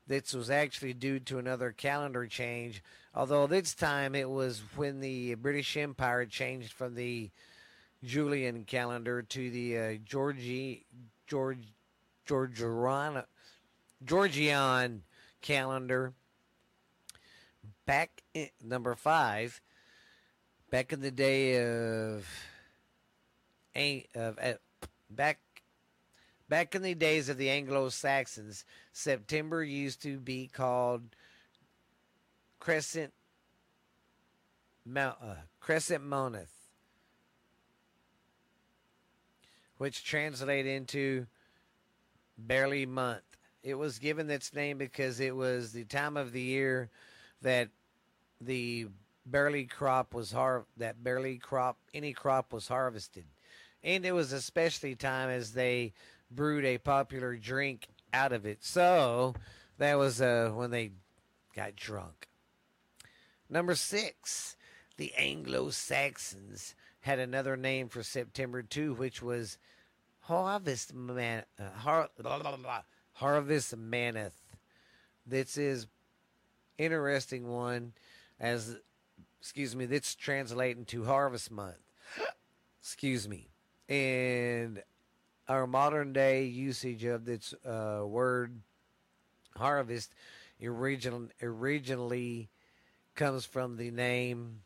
[0.07, 2.83] This was actually due to another calendar change,
[3.15, 7.31] although this time it was when the British Empire changed from the
[8.05, 10.85] Julian calendar to the uh, Georgi,
[11.29, 11.69] George,
[12.27, 13.23] Georgian,
[14.05, 15.03] Georgian
[15.41, 16.13] calendar
[17.87, 19.61] back in, number five,
[20.71, 22.27] back in the day of,
[24.17, 24.53] of uh,
[25.11, 25.39] back
[26.49, 31.03] back in the days of the Anglo Saxons, September used to be called
[32.59, 33.13] Crescent
[34.85, 36.53] Mount uh, Crescent Moneth,
[39.79, 41.27] which translated into
[42.37, 43.23] barley month.
[43.63, 46.91] It was given its name because it was the time of the year
[47.43, 47.69] that
[48.41, 48.89] the
[49.25, 53.25] barley crop was har that barley crop any crop was harvested
[53.85, 55.93] and it was especially time as they
[56.35, 58.65] brewed a popular drink out of it.
[58.65, 59.35] So
[59.79, 60.93] that was uh, when they
[61.55, 62.29] got drunk.
[63.49, 64.57] Number six
[64.99, 69.57] the anglo-saxons had another name for september too which was
[70.21, 72.83] harvest man uh, har- blah, blah, blah,
[73.15, 74.35] harvest maneth
[75.27, 75.87] this is
[76.79, 77.95] interesting one
[78.39, 78.77] as
[79.41, 81.75] excuse me that's translating to harvest month.
[82.81, 83.49] Excuse me.
[83.89, 84.83] And
[85.53, 88.59] our modern day usage of this uh, word
[89.55, 90.15] harvest
[90.65, 92.49] original, originally
[93.15, 94.61] comes from the name.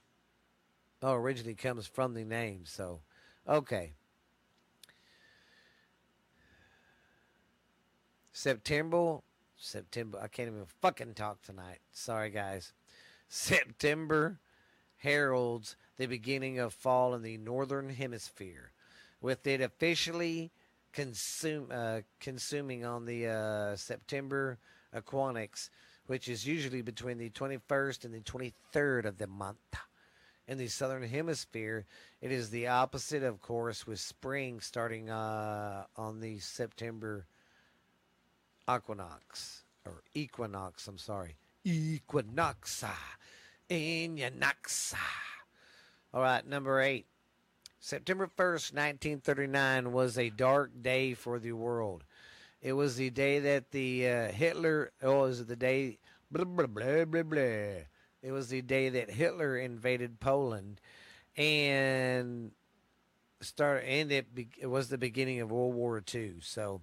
[1.03, 2.61] Oh, originally comes from the name.
[2.66, 3.01] So,
[3.49, 3.95] okay.
[8.32, 9.18] September,
[9.57, 10.20] September.
[10.22, 11.80] I can't even fucking talk tonight.
[11.91, 12.72] Sorry, guys.
[13.28, 14.39] September
[14.99, 18.70] heralds the beginning of fall in the northern hemisphere,
[19.20, 20.53] with it officially
[20.97, 24.59] consume uh, consuming on the uh, September
[24.97, 25.68] equinox,
[26.07, 29.59] which is usually between the 21st and the 23rd of the month.
[30.49, 31.84] In the southern hemisphere,
[32.22, 37.26] it is the opposite, of course, with spring starting uh, on the September
[38.72, 40.88] equinox or equinox.
[40.88, 41.36] I'm sorry,
[41.66, 42.94] equinoxa,
[43.70, 44.97] equinoxa.
[46.14, 47.07] All right, number eight.
[47.79, 52.05] September 1st, 1939 was a dark day for the world.
[52.61, 55.99] It was the day that the uh, Hitler, oh, it was the day,
[56.31, 57.85] blah, blah, blah, blah, blah.
[58.22, 60.81] It was the day that Hitler invaded Poland
[61.37, 62.51] and
[63.41, 66.37] start and it, be, it was the beginning of World War II.
[66.41, 66.81] So,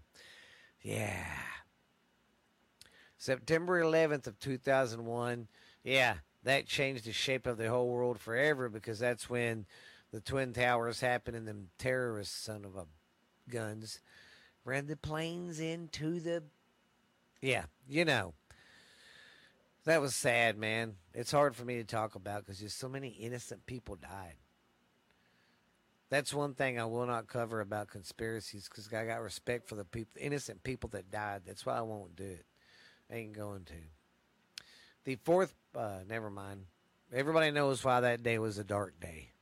[0.81, 1.25] yeah.
[3.17, 5.47] September 11th of 2001,
[5.83, 9.65] yeah, that changed the shape of the whole world forever because that's when
[10.13, 12.85] the Twin Towers happened and them terrorist son of a
[13.49, 13.99] guns
[14.63, 16.43] ran the planes into the.
[17.41, 18.35] Yeah, you know.
[19.85, 20.93] That was sad, man.
[21.13, 24.35] It's hard for me to talk about because just so many innocent people died.
[26.09, 29.83] That's one thing I will not cover about conspiracies because I got respect for the
[29.83, 31.41] people, innocent people that died.
[31.45, 32.45] That's why I won't do it.
[33.11, 33.73] I ain't going to.
[35.05, 36.65] The fourth, uh, never mind.
[37.11, 39.32] Everybody knows why that day was a dark day.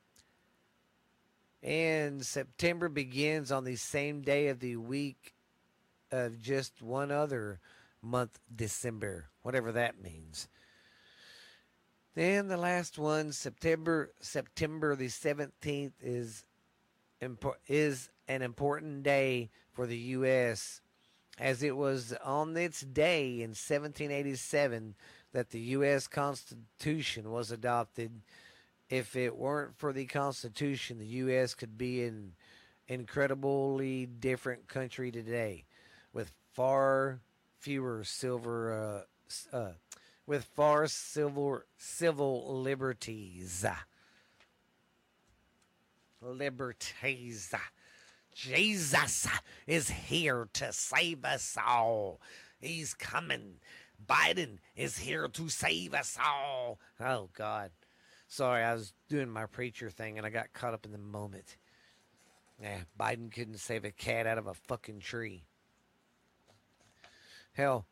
[1.63, 5.35] And September begins on the same day of the week
[6.11, 7.59] of just one other
[8.01, 10.47] month, December, whatever that means.
[12.15, 16.43] Then the last one, September September the seventeenth, is
[17.21, 20.81] impor- is an important day for the U.S.
[21.39, 24.95] as it was on its day in 1787
[25.31, 26.07] that the U.S.
[26.07, 28.21] Constitution was adopted.
[28.91, 31.53] If it weren't for the Constitution, the U.S.
[31.53, 32.33] could be an
[32.89, 35.63] incredibly different country today,
[36.11, 37.21] with far
[37.57, 39.05] fewer silver,
[39.53, 39.71] uh, uh,
[40.27, 43.65] with far civil civil liberties.
[46.21, 47.55] Liberties.
[48.35, 49.27] Jesus
[49.67, 52.19] is here to save us all.
[52.59, 53.53] He's coming.
[54.05, 56.77] Biden is here to save us all.
[56.99, 57.71] Oh, God.
[58.31, 61.57] Sorry, I was doing my preacher thing and I got caught up in the moment.
[62.61, 65.43] Yeah, Biden couldn't save a cat out of a fucking tree.
[67.51, 67.85] Hell,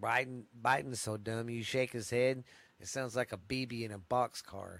[0.00, 2.42] Biden Biden's so dumb you shake his head,
[2.80, 4.78] it sounds like a BB in a boxcar.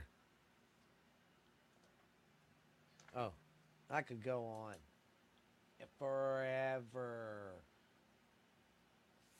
[3.14, 3.32] Oh,
[3.90, 4.76] I could go on
[5.98, 7.52] forever.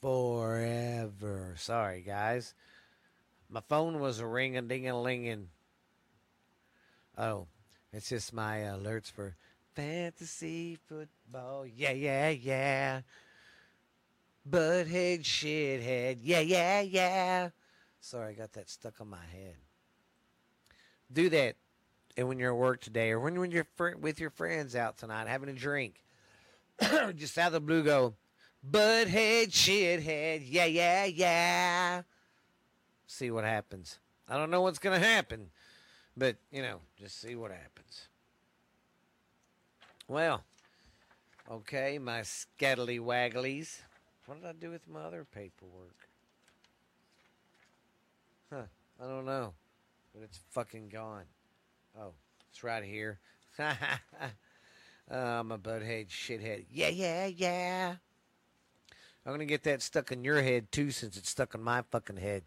[0.03, 1.55] Forever.
[1.57, 2.53] Sorry, guys.
[3.51, 5.49] My phone was ring a ding a linging.
[7.17, 7.47] Oh,
[7.93, 9.37] it's just my alerts for
[9.75, 11.67] fantasy football.
[11.67, 13.01] Yeah, yeah, yeah.
[14.49, 16.19] Butthead, shithead.
[16.23, 17.49] Yeah, yeah, yeah.
[18.01, 19.57] Sorry, I got that stuck on my head.
[21.13, 21.57] Do that
[22.19, 24.99] and when you're at work today, or when, when you're fr- with your friends out
[24.99, 26.03] tonight having a drink,
[27.15, 28.15] just out of the blue go,
[28.69, 32.03] butthead, shithead, yeah, yeah, yeah.
[33.09, 33.99] See what happens.
[34.29, 35.49] I don't know what's going to happen,
[36.15, 38.07] but, you know, just see what happens.
[40.07, 40.45] Well,
[41.51, 43.81] okay, my scattily wagglies.
[44.27, 46.09] What did I do with my other paperwork?
[48.53, 48.63] Huh,
[49.03, 49.55] I don't know,
[50.15, 51.25] but it's fucking gone.
[51.99, 52.13] Oh,
[52.51, 53.19] it's right here.
[55.11, 56.67] Oh, I'm a butthead shithead.
[56.71, 57.95] Yeah, yeah, yeah.
[59.25, 61.83] I'm going to get that stuck in your head, too, since it's stuck in my
[61.91, 62.43] fucking head.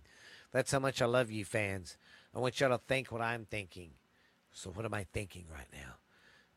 [0.52, 1.97] That's how much I love you, fans.
[2.36, 3.91] I want y'all to think what I'm thinking.
[4.52, 5.95] So, what am I thinking right now?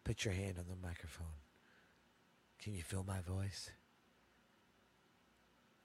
[0.03, 1.27] Put your hand on the microphone.
[2.61, 3.71] Can you feel my voice?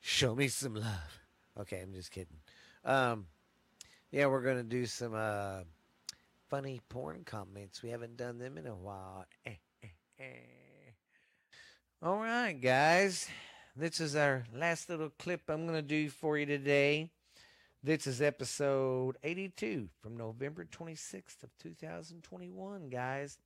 [0.02, 1.20] Show me some love.
[1.60, 2.38] Okay, I'm just kidding.
[2.84, 3.28] Um,
[4.12, 5.14] yeah, we're going to do some.
[5.14, 5.62] Uh,
[6.50, 7.84] funny porn comments.
[7.84, 9.26] We haven't done them in a while.
[12.02, 13.28] All right, guys.
[13.76, 17.12] This is our last little clip I'm going to do for you today.
[17.82, 23.38] This is episode 82 from November 26th of 2021, guys.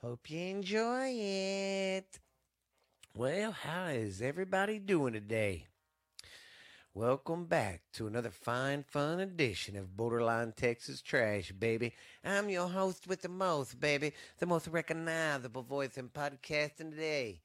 [0.00, 2.18] Hope you enjoy it.
[3.14, 5.66] Well, how is everybody doing today?
[6.94, 11.92] Welcome back to another fine, fun edition of Borderline Texas Trash, baby.
[12.24, 17.42] I'm your host with the most, baby, the most recognizable voice in podcasting today.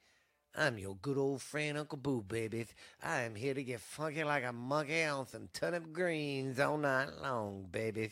[0.55, 2.67] I'm your good old friend, Uncle Boo, baby.
[3.01, 7.09] I am here to get funky like a monkey on some turnip greens all night
[7.23, 8.11] long, baby.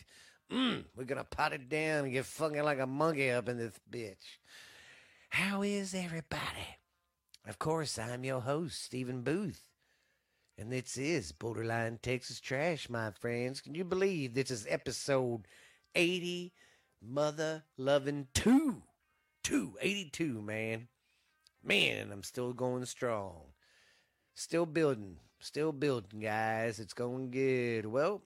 [0.52, 3.80] Mmm, we're gonna pot it down and get funky like a monkey up in this
[3.92, 4.39] bitch.
[5.30, 6.80] How is everybody?
[7.48, 9.62] Of course, I'm your host, Stephen Booth.
[10.58, 13.62] And this is Borderline Texas Trash, my friends.
[13.62, 15.48] Can you believe this is episode
[15.94, 16.54] 80
[17.04, 18.82] Mother Loving 2?
[19.44, 20.88] 282, man.
[21.64, 23.36] Man, I'm still going strong.
[24.34, 25.18] Still building.
[25.39, 26.80] Still building, guys.
[26.80, 27.86] It's going good.
[27.86, 28.24] Well,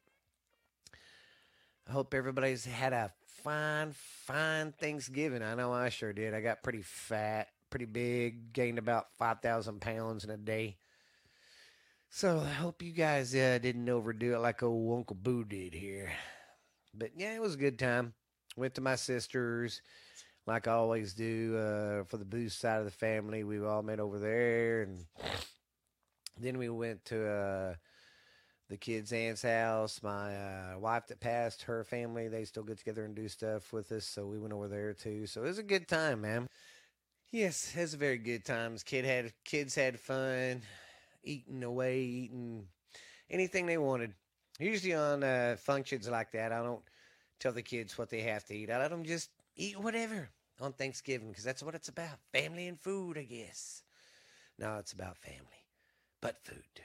[1.87, 3.11] I hope everybody's had a
[3.43, 5.43] fine, fine Thanksgiving.
[5.43, 6.33] I know I sure did.
[6.33, 10.77] I got pretty fat, pretty big, gained about 5,000 pounds in a day.
[12.09, 16.11] So I hope you guys uh, didn't overdo it like old Uncle Boo did here.
[16.93, 18.13] But yeah, it was a good time.
[18.55, 19.81] Went to my sister's
[20.47, 23.43] like I always do uh, for the booze side of the family.
[23.43, 25.05] We all met over there, and
[26.39, 27.75] then we went to uh,
[28.69, 30.01] the kids' aunt's house.
[30.03, 33.91] My uh, wife that passed, her family, they still get together and do stuff with
[33.91, 35.25] us, so we went over there too.
[35.25, 36.47] So it was a good time, man.
[37.31, 38.77] Yes, it was a very good time.
[38.85, 40.61] Kid had kids had fun,
[41.23, 42.67] eating away, eating
[43.29, 44.13] anything they wanted.
[44.59, 46.83] Usually on uh, functions like that, I don't
[47.39, 48.69] tell the kids what they have to eat.
[48.69, 50.29] I let them just eat whatever
[50.61, 53.83] on Thanksgiving because that's what it's about family and food, I guess.
[54.57, 55.65] No, it's about family,
[56.21, 56.81] but food too.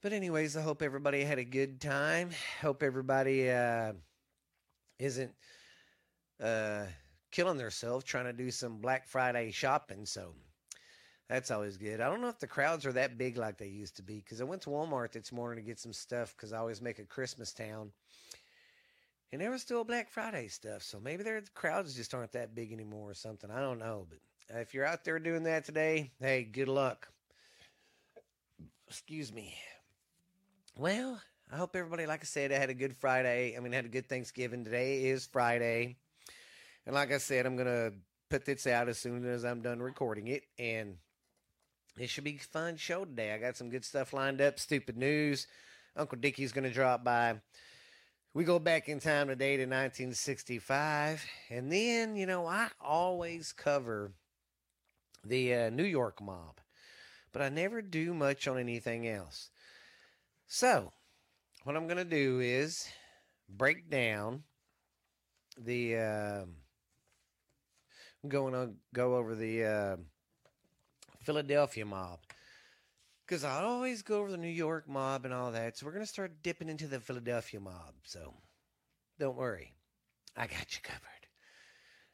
[0.00, 2.30] But, anyways, I hope everybody had a good time.
[2.60, 3.92] Hope everybody uh,
[5.00, 5.32] isn't
[6.40, 6.84] uh,
[7.32, 10.06] killing themselves trying to do some Black Friday shopping.
[10.06, 10.34] So,
[11.28, 12.00] that's always good.
[12.00, 14.40] I don't know if the crowds are that big like they used to be because
[14.40, 17.04] I went to Walmart this morning to get some stuff because I always make a
[17.04, 17.92] Christmas town
[19.32, 20.82] and there was still Black Friday stuff.
[20.82, 23.50] So maybe their crowds just aren't that big anymore or something.
[23.50, 24.06] I don't know.
[24.08, 27.08] But uh, if you're out there doing that today, hey, good luck.
[28.88, 29.54] Excuse me.
[30.76, 31.20] Well,
[31.52, 33.54] I hope everybody, like I said, had a good Friday.
[33.56, 34.64] I mean, had a good Thanksgiving.
[34.64, 35.96] Today is Friday.
[36.86, 37.92] And like I said, I'm going to
[38.30, 40.44] put this out as soon as I'm done recording it.
[40.58, 40.96] And
[41.98, 43.32] it should be a fun show today.
[43.34, 44.58] I got some good stuff lined up.
[44.58, 45.46] Stupid news.
[45.96, 47.40] Uncle Dickie's going to drop by
[48.34, 54.12] we go back in time today to 1965 and then you know i always cover
[55.24, 56.60] the uh, new york mob
[57.32, 59.50] but i never do much on anything else.
[60.46, 60.92] So
[61.64, 62.88] what i'm going to do is
[63.48, 64.42] break down
[65.56, 66.44] the uh,
[68.22, 69.96] i'm going to go over the uh,
[71.22, 72.20] philadelphia mob
[73.28, 75.76] because I always go over the New York mob and all that.
[75.76, 77.94] So we're going to start dipping into the Philadelphia mob.
[78.04, 78.32] So
[79.18, 79.74] don't worry.
[80.34, 81.02] I got you covered.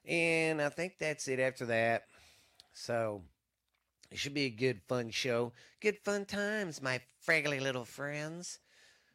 [0.06, 2.02] And I think that's it after that.
[2.72, 3.22] So
[4.10, 5.52] it should be a good, fun show.
[5.80, 8.58] Good, fun times, my fraggly little friends.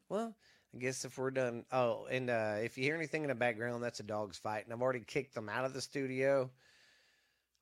[0.07, 0.35] Well,
[0.73, 1.65] I guess if we're done.
[1.69, 4.71] Oh, and uh, if you hear anything in the background, that's a dog's fighting.
[4.71, 6.49] I've already kicked them out of the studio.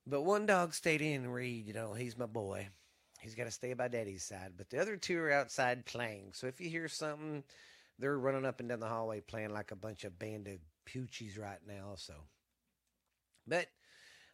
[0.06, 1.66] But one dog stayed in, Reed.
[1.66, 2.68] You know, he's my boy.
[3.20, 4.52] He's got to stay by daddy's side.
[4.56, 6.30] But the other two are outside playing.
[6.32, 7.42] So if you hear something,
[7.98, 11.60] they're running up and down the hallway playing like a bunch of banded poochies right
[11.66, 11.94] now.
[11.96, 12.14] So,
[13.46, 13.66] but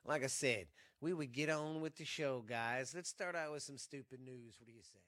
[0.05, 0.67] like I said,
[1.01, 2.93] we would get on with the show, guys.
[2.95, 4.57] Let's start out with some stupid news.
[4.59, 5.01] What do you say?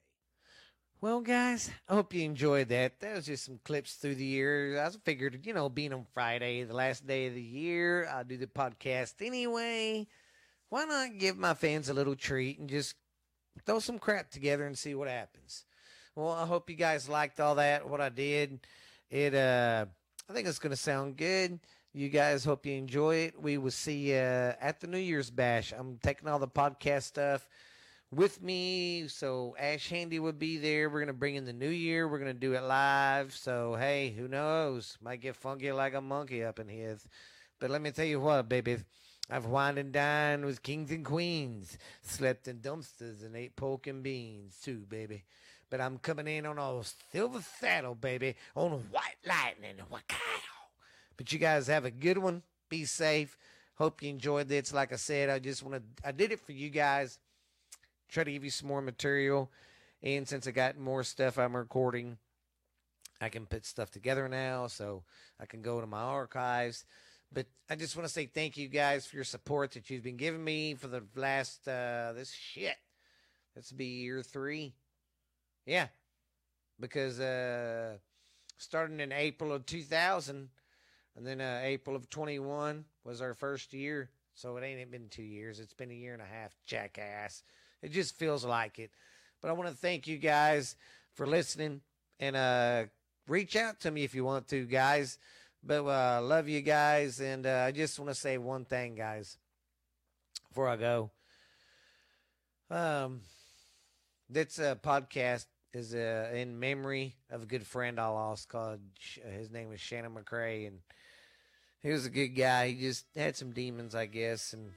[1.03, 3.01] Well, guys, I hope you enjoyed that.
[3.01, 4.83] That was just some clips through the year.
[4.83, 8.39] I figured, you know, being on Friday, the last day of the year, I'll do
[8.39, 10.07] the podcast anyway.
[10.71, 12.95] Why not give my fans a little treat and just
[13.65, 15.65] throw some crap together and see what happens.
[16.15, 18.61] Well, I hope you guys liked all that, what I did.
[19.11, 19.87] It, uh,
[20.29, 21.61] I think it's going to sound good.
[21.93, 23.41] You guys hope you enjoy it.
[23.41, 25.73] We will see you at the New Year's Bash.
[25.77, 27.49] I'm taking all the podcast stuff
[28.11, 29.09] with me.
[29.09, 30.91] So Ash Handy would be there.
[30.91, 32.09] We're going to bring in the new year.
[32.09, 33.35] We're going to do it live.
[33.35, 34.99] So, hey, who knows?
[35.01, 36.99] Might get funky like a monkey up in here.
[37.59, 38.79] But let me tell you what, baby.
[39.29, 44.03] I've wined and dined with kings and queens, slept in dumpsters and ate pork and
[44.03, 45.25] beans too, baby.
[45.69, 49.85] But I'm coming in on a silver saddle, baby, on white lightning.
[49.91, 49.99] Wow.
[51.17, 52.43] But you guys have a good one.
[52.69, 53.37] Be safe.
[53.75, 54.73] Hope you enjoyed this.
[54.73, 57.19] Like I said, I just want to, I did it for you guys.
[58.09, 59.51] Try to give you some more material.
[60.03, 62.19] And since I got more stuff I'm recording,
[63.21, 65.03] I can put stuff together now so
[65.41, 66.85] I can go to my archives.
[67.33, 70.17] But I just want to say thank you guys for your support that you've been
[70.17, 72.77] giving me for the last uh this shit.
[73.55, 74.75] This be year three.
[75.65, 75.89] Yeah.
[76.79, 77.97] Because uh
[78.59, 80.49] starting in April of two thousand
[81.17, 84.11] and then uh April of twenty one was our first year.
[84.35, 85.61] So it ain't been two years.
[85.61, 87.43] It's been a year and a half, jackass.
[87.83, 88.91] It just feels like it.
[89.41, 90.77] But I want to thank you guys
[91.15, 91.81] for listening
[92.21, 92.85] and uh,
[93.27, 95.19] reach out to me if you want to, guys.
[95.67, 97.19] But uh, love you guys.
[97.21, 99.37] And uh, I just want to say one thing, guys,
[100.49, 101.11] before I go.
[102.71, 103.23] Um,
[104.31, 108.79] this uh, podcast is uh, in memory of a good friend I lost called,
[109.37, 110.69] his name was Shannon McCrae.
[110.69, 110.79] And
[111.83, 112.69] he was a good guy.
[112.69, 114.71] He just had some demons, I guess, and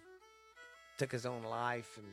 [0.97, 1.97] took his own life.
[1.97, 2.07] And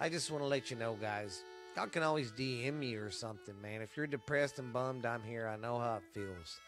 [0.00, 1.40] I just want to let you know, guys,
[1.76, 3.80] y'all can always DM me or something, man.
[3.80, 5.46] If you're depressed and bummed, I'm here.
[5.46, 6.58] I know how it feels.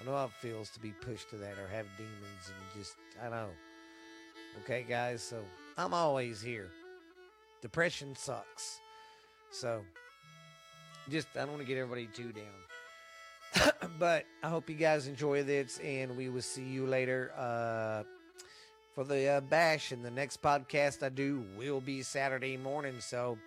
[0.00, 2.96] I know how it feels to be pushed to that or have demons and just,
[3.22, 3.48] I know.
[4.62, 5.38] Okay, guys, so
[5.76, 6.68] I'm always here.
[7.62, 8.80] Depression sucks.
[9.50, 9.82] So,
[11.08, 13.70] just, I don't want to get everybody too down.
[13.98, 18.02] but I hope you guys enjoy this, and we will see you later uh,
[18.94, 19.92] for the uh, bash.
[19.92, 22.96] And the next podcast I do will be Saturday morning.
[22.98, 23.38] So,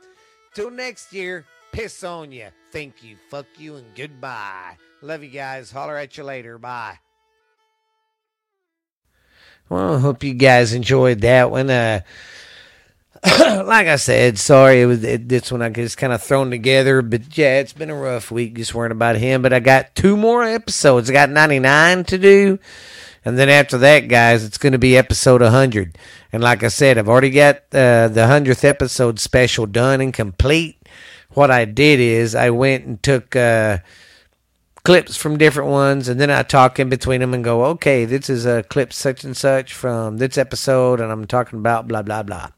[0.57, 2.47] till next year, piss on you.
[2.71, 4.75] Thank you, fuck you, and goodbye.
[5.03, 5.71] Love you guys.
[5.71, 6.57] Holler at you later.
[6.57, 6.97] Bye.
[9.69, 11.69] Well, I hope you guys enjoyed that one.
[11.69, 11.99] Uh,
[13.23, 17.03] like I said, sorry it was it, this one I just kind of thrown together,
[17.03, 19.43] but yeah, it's been a rough week just worrying about him.
[19.43, 21.07] But I got two more episodes.
[21.07, 22.57] I got ninety nine to do,
[23.27, 25.97] and then after that, guys, it's going to be episode hundred.
[26.31, 30.81] And like I said, I've already got uh, the hundredth episode special done and complete.
[31.31, 33.35] What I did is I went and took.
[33.35, 33.79] Uh,
[34.83, 38.29] clips from different ones, and then I talk in between them and go, okay, this
[38.29, 42.23] is a clip such and such from this episode, and I'm talking about blah blah
[42.23, 42.51] blah.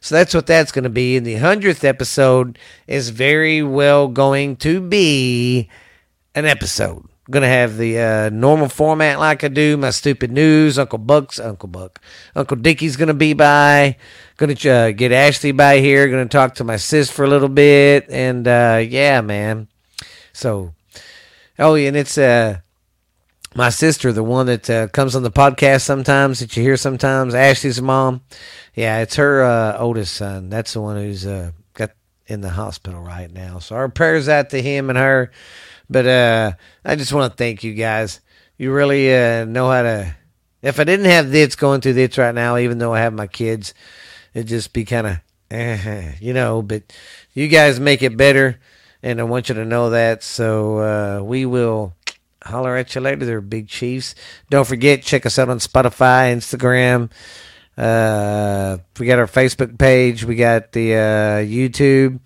[0.00, 1.16] So that's what that's going to be.
[1.16, 5.68] And the hundredth episode is very well going to be
[6.36, 7.08] an episode.
[7.30, 9.76] To have the uh, normal format like I do.
[9.76, 10.78] My stupid news.
[10.78, 12.00] Uncle Buck's Uncle Buck.
[12.34, 13.96] Uncle Dickie's to be by.
[14.38, 16.06] To uh, get Ashley by here.
[16.08, 18.06] To talk to my sis for a little bit.
[18.08, 19.68] And uh, yeah, man.
[20.32, 20.72] So
[21.58, 22.60] Oh, and it's uh
[23.56, 27.34] my sister, the one that uh, comes on the podcast sometimes that you hear sometimes.
[27.34, 28.20] Ashley's mom.
[28.74, 30.50] Yeah, it's her uh, oldest son.
[30.50, 31.90] That's the one who's uh, got
[32.26, 33.58] in the hospital right now.
[33.58, 35.32] So our prayers out to him and her.
[35.90, 36.52] But uh,
[36.84, 38.20] I just want to thank you guys.
[38.56, 40.14] You really uh, know how to.
[40.60, 43.28] If I didn't have this going through this right now, even though I have my
[43.28, 43.74] kids,
[44.34, 45.16] it'd just be kind of,
[45.50, 46.62] eh, you know.
[46.62, 46.92] But
[47.32, 48.58] you guys make it better
[49.02, 50.22] and I want you to know that.
[50.22, 51.94] So uh, we will
[52.42, 54.14] holler at you later, there, Big Chiefs.
[54.50, 57.10] Don't forget, check us out on Spotify, Instagram.
[57.76, 60.24] Uh, we got our Facebook page.
[60.24, 60.98] We got the uh,
[61.44, 62.20] YouTube.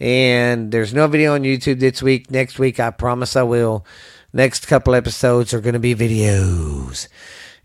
[0.00, 2.30] And there's no video on YouTube this week.
[2.30, 3.86] Next week, I promise I will.
[4.32, 7.08] Next couple episodes are going to be videos.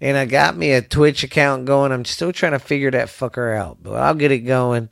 [0.02, 1.92] And I got me a Twitch account going.
[1.92, 4.90] I'm still trying to figure that fucker out, but I'll get it going.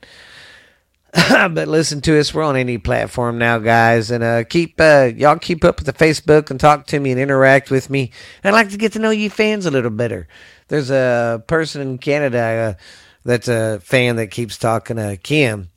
[1.30, 2.34] but listen to us.
[2.34, 5.92] We're on any platform now, guys, and uh, keep uh, y'all keep up with the
[6.04, 8.12] Facebook and talk to me and interact with me.
[8.44, 10.28] I'd like to get to know you fans a little better.
[10.68, 12.82] There's a person in Canada uh,
[13.24, 15.70] that's a fan that keeps talking to Kim,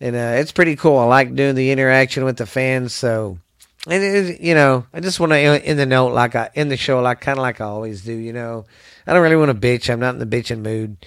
[0.00, 0.98] and uh, it's pretty cool.
[0.98, 2.94] I like doing the interaction with the fans.
[2.94, 3.38] So,
[3.86, 6.76] and it, you know, I just want to in the note like I in the
[6.76, 8.12] show like kind of like I always do.
[8.12, 8.66] You know,
[9.06, 9.90] I don't really want to bitch.
[9.90, 11.04] I'm not in the bitching mood.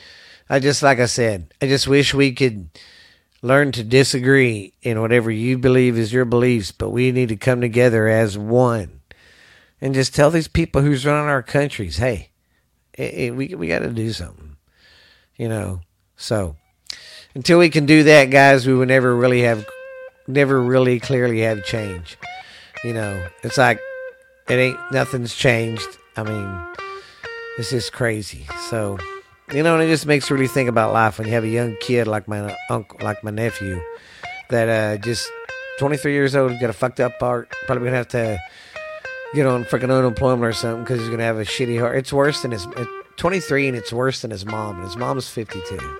[0.49, 2.69] I just like I said, I just wish we could
[3.41, 7.61] learn to disagree in whatever you believe is your beliefs, but we need to come
[7.61, 9.01] together as one
[9.81, 12.29] and just tell these people who's running our countries, hey,
[12.93, 14.57] it, it, we we got to do something,
[15.37, 15.81] you know.
[16.15, 16.55] So
[17.35, 19.65] until we can do that, guys, we will never really have,
[20.27, 22.17] never really clearly have change.
[22.83, 23.79] You know, it's like
[24.49, 25.87] it ain't nothing's changed.
[26.17, 26.75] I mean,
[27.57, 28.47] it's just crazy.
[28.69, 28.97] So.
[29.53, 31.49] You know, and it just makes you really think about life when you have a
[31.49, 33.81] young kid like my uncle, like my nephew,
[34.49, 35.29] that uh, just
[35.79, 38.39] 23 years old, got a fucked up heart, probably gonna have to
[39.33, 41.97] get on freaking unemployment or something because he's gonna have a shitty heart.
[41.97, 42.65] It's worse than his
[43.17, 45.99] 23, and it's worse than his mom, and his mom's 52.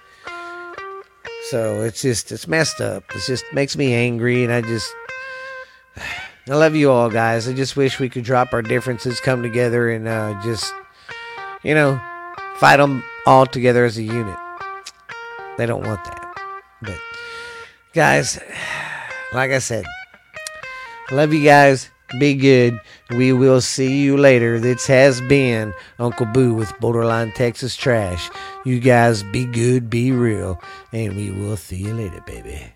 [1.52, 3.04] So it's just it's messed up.
[3.14, 4.96] It just makes me angry, and I just
[6.48, 7.46] I love you all, guys.
[7.46, 10.74] I just wish we could drop our differences, come together, and uh, just
[11.62, 12.00] you know
[12.56, 14.38] fight them all together as a unit.
[15.58, 16.36] They don't want that.
[16.84, 17.00] But,
[17.94, 18.40] guys,
[19.34, 19.84] like I said,
[21.12, 21.90] love you guys.
[22.20, 22.80] Be good.
[23.12, 24.60] We will see you later.
[24.60, 28.30] This has been Uncle Boo with Borderline Texas Trash.
[28.66, 32.74] You guys be good, be real, and we will see you later, baby.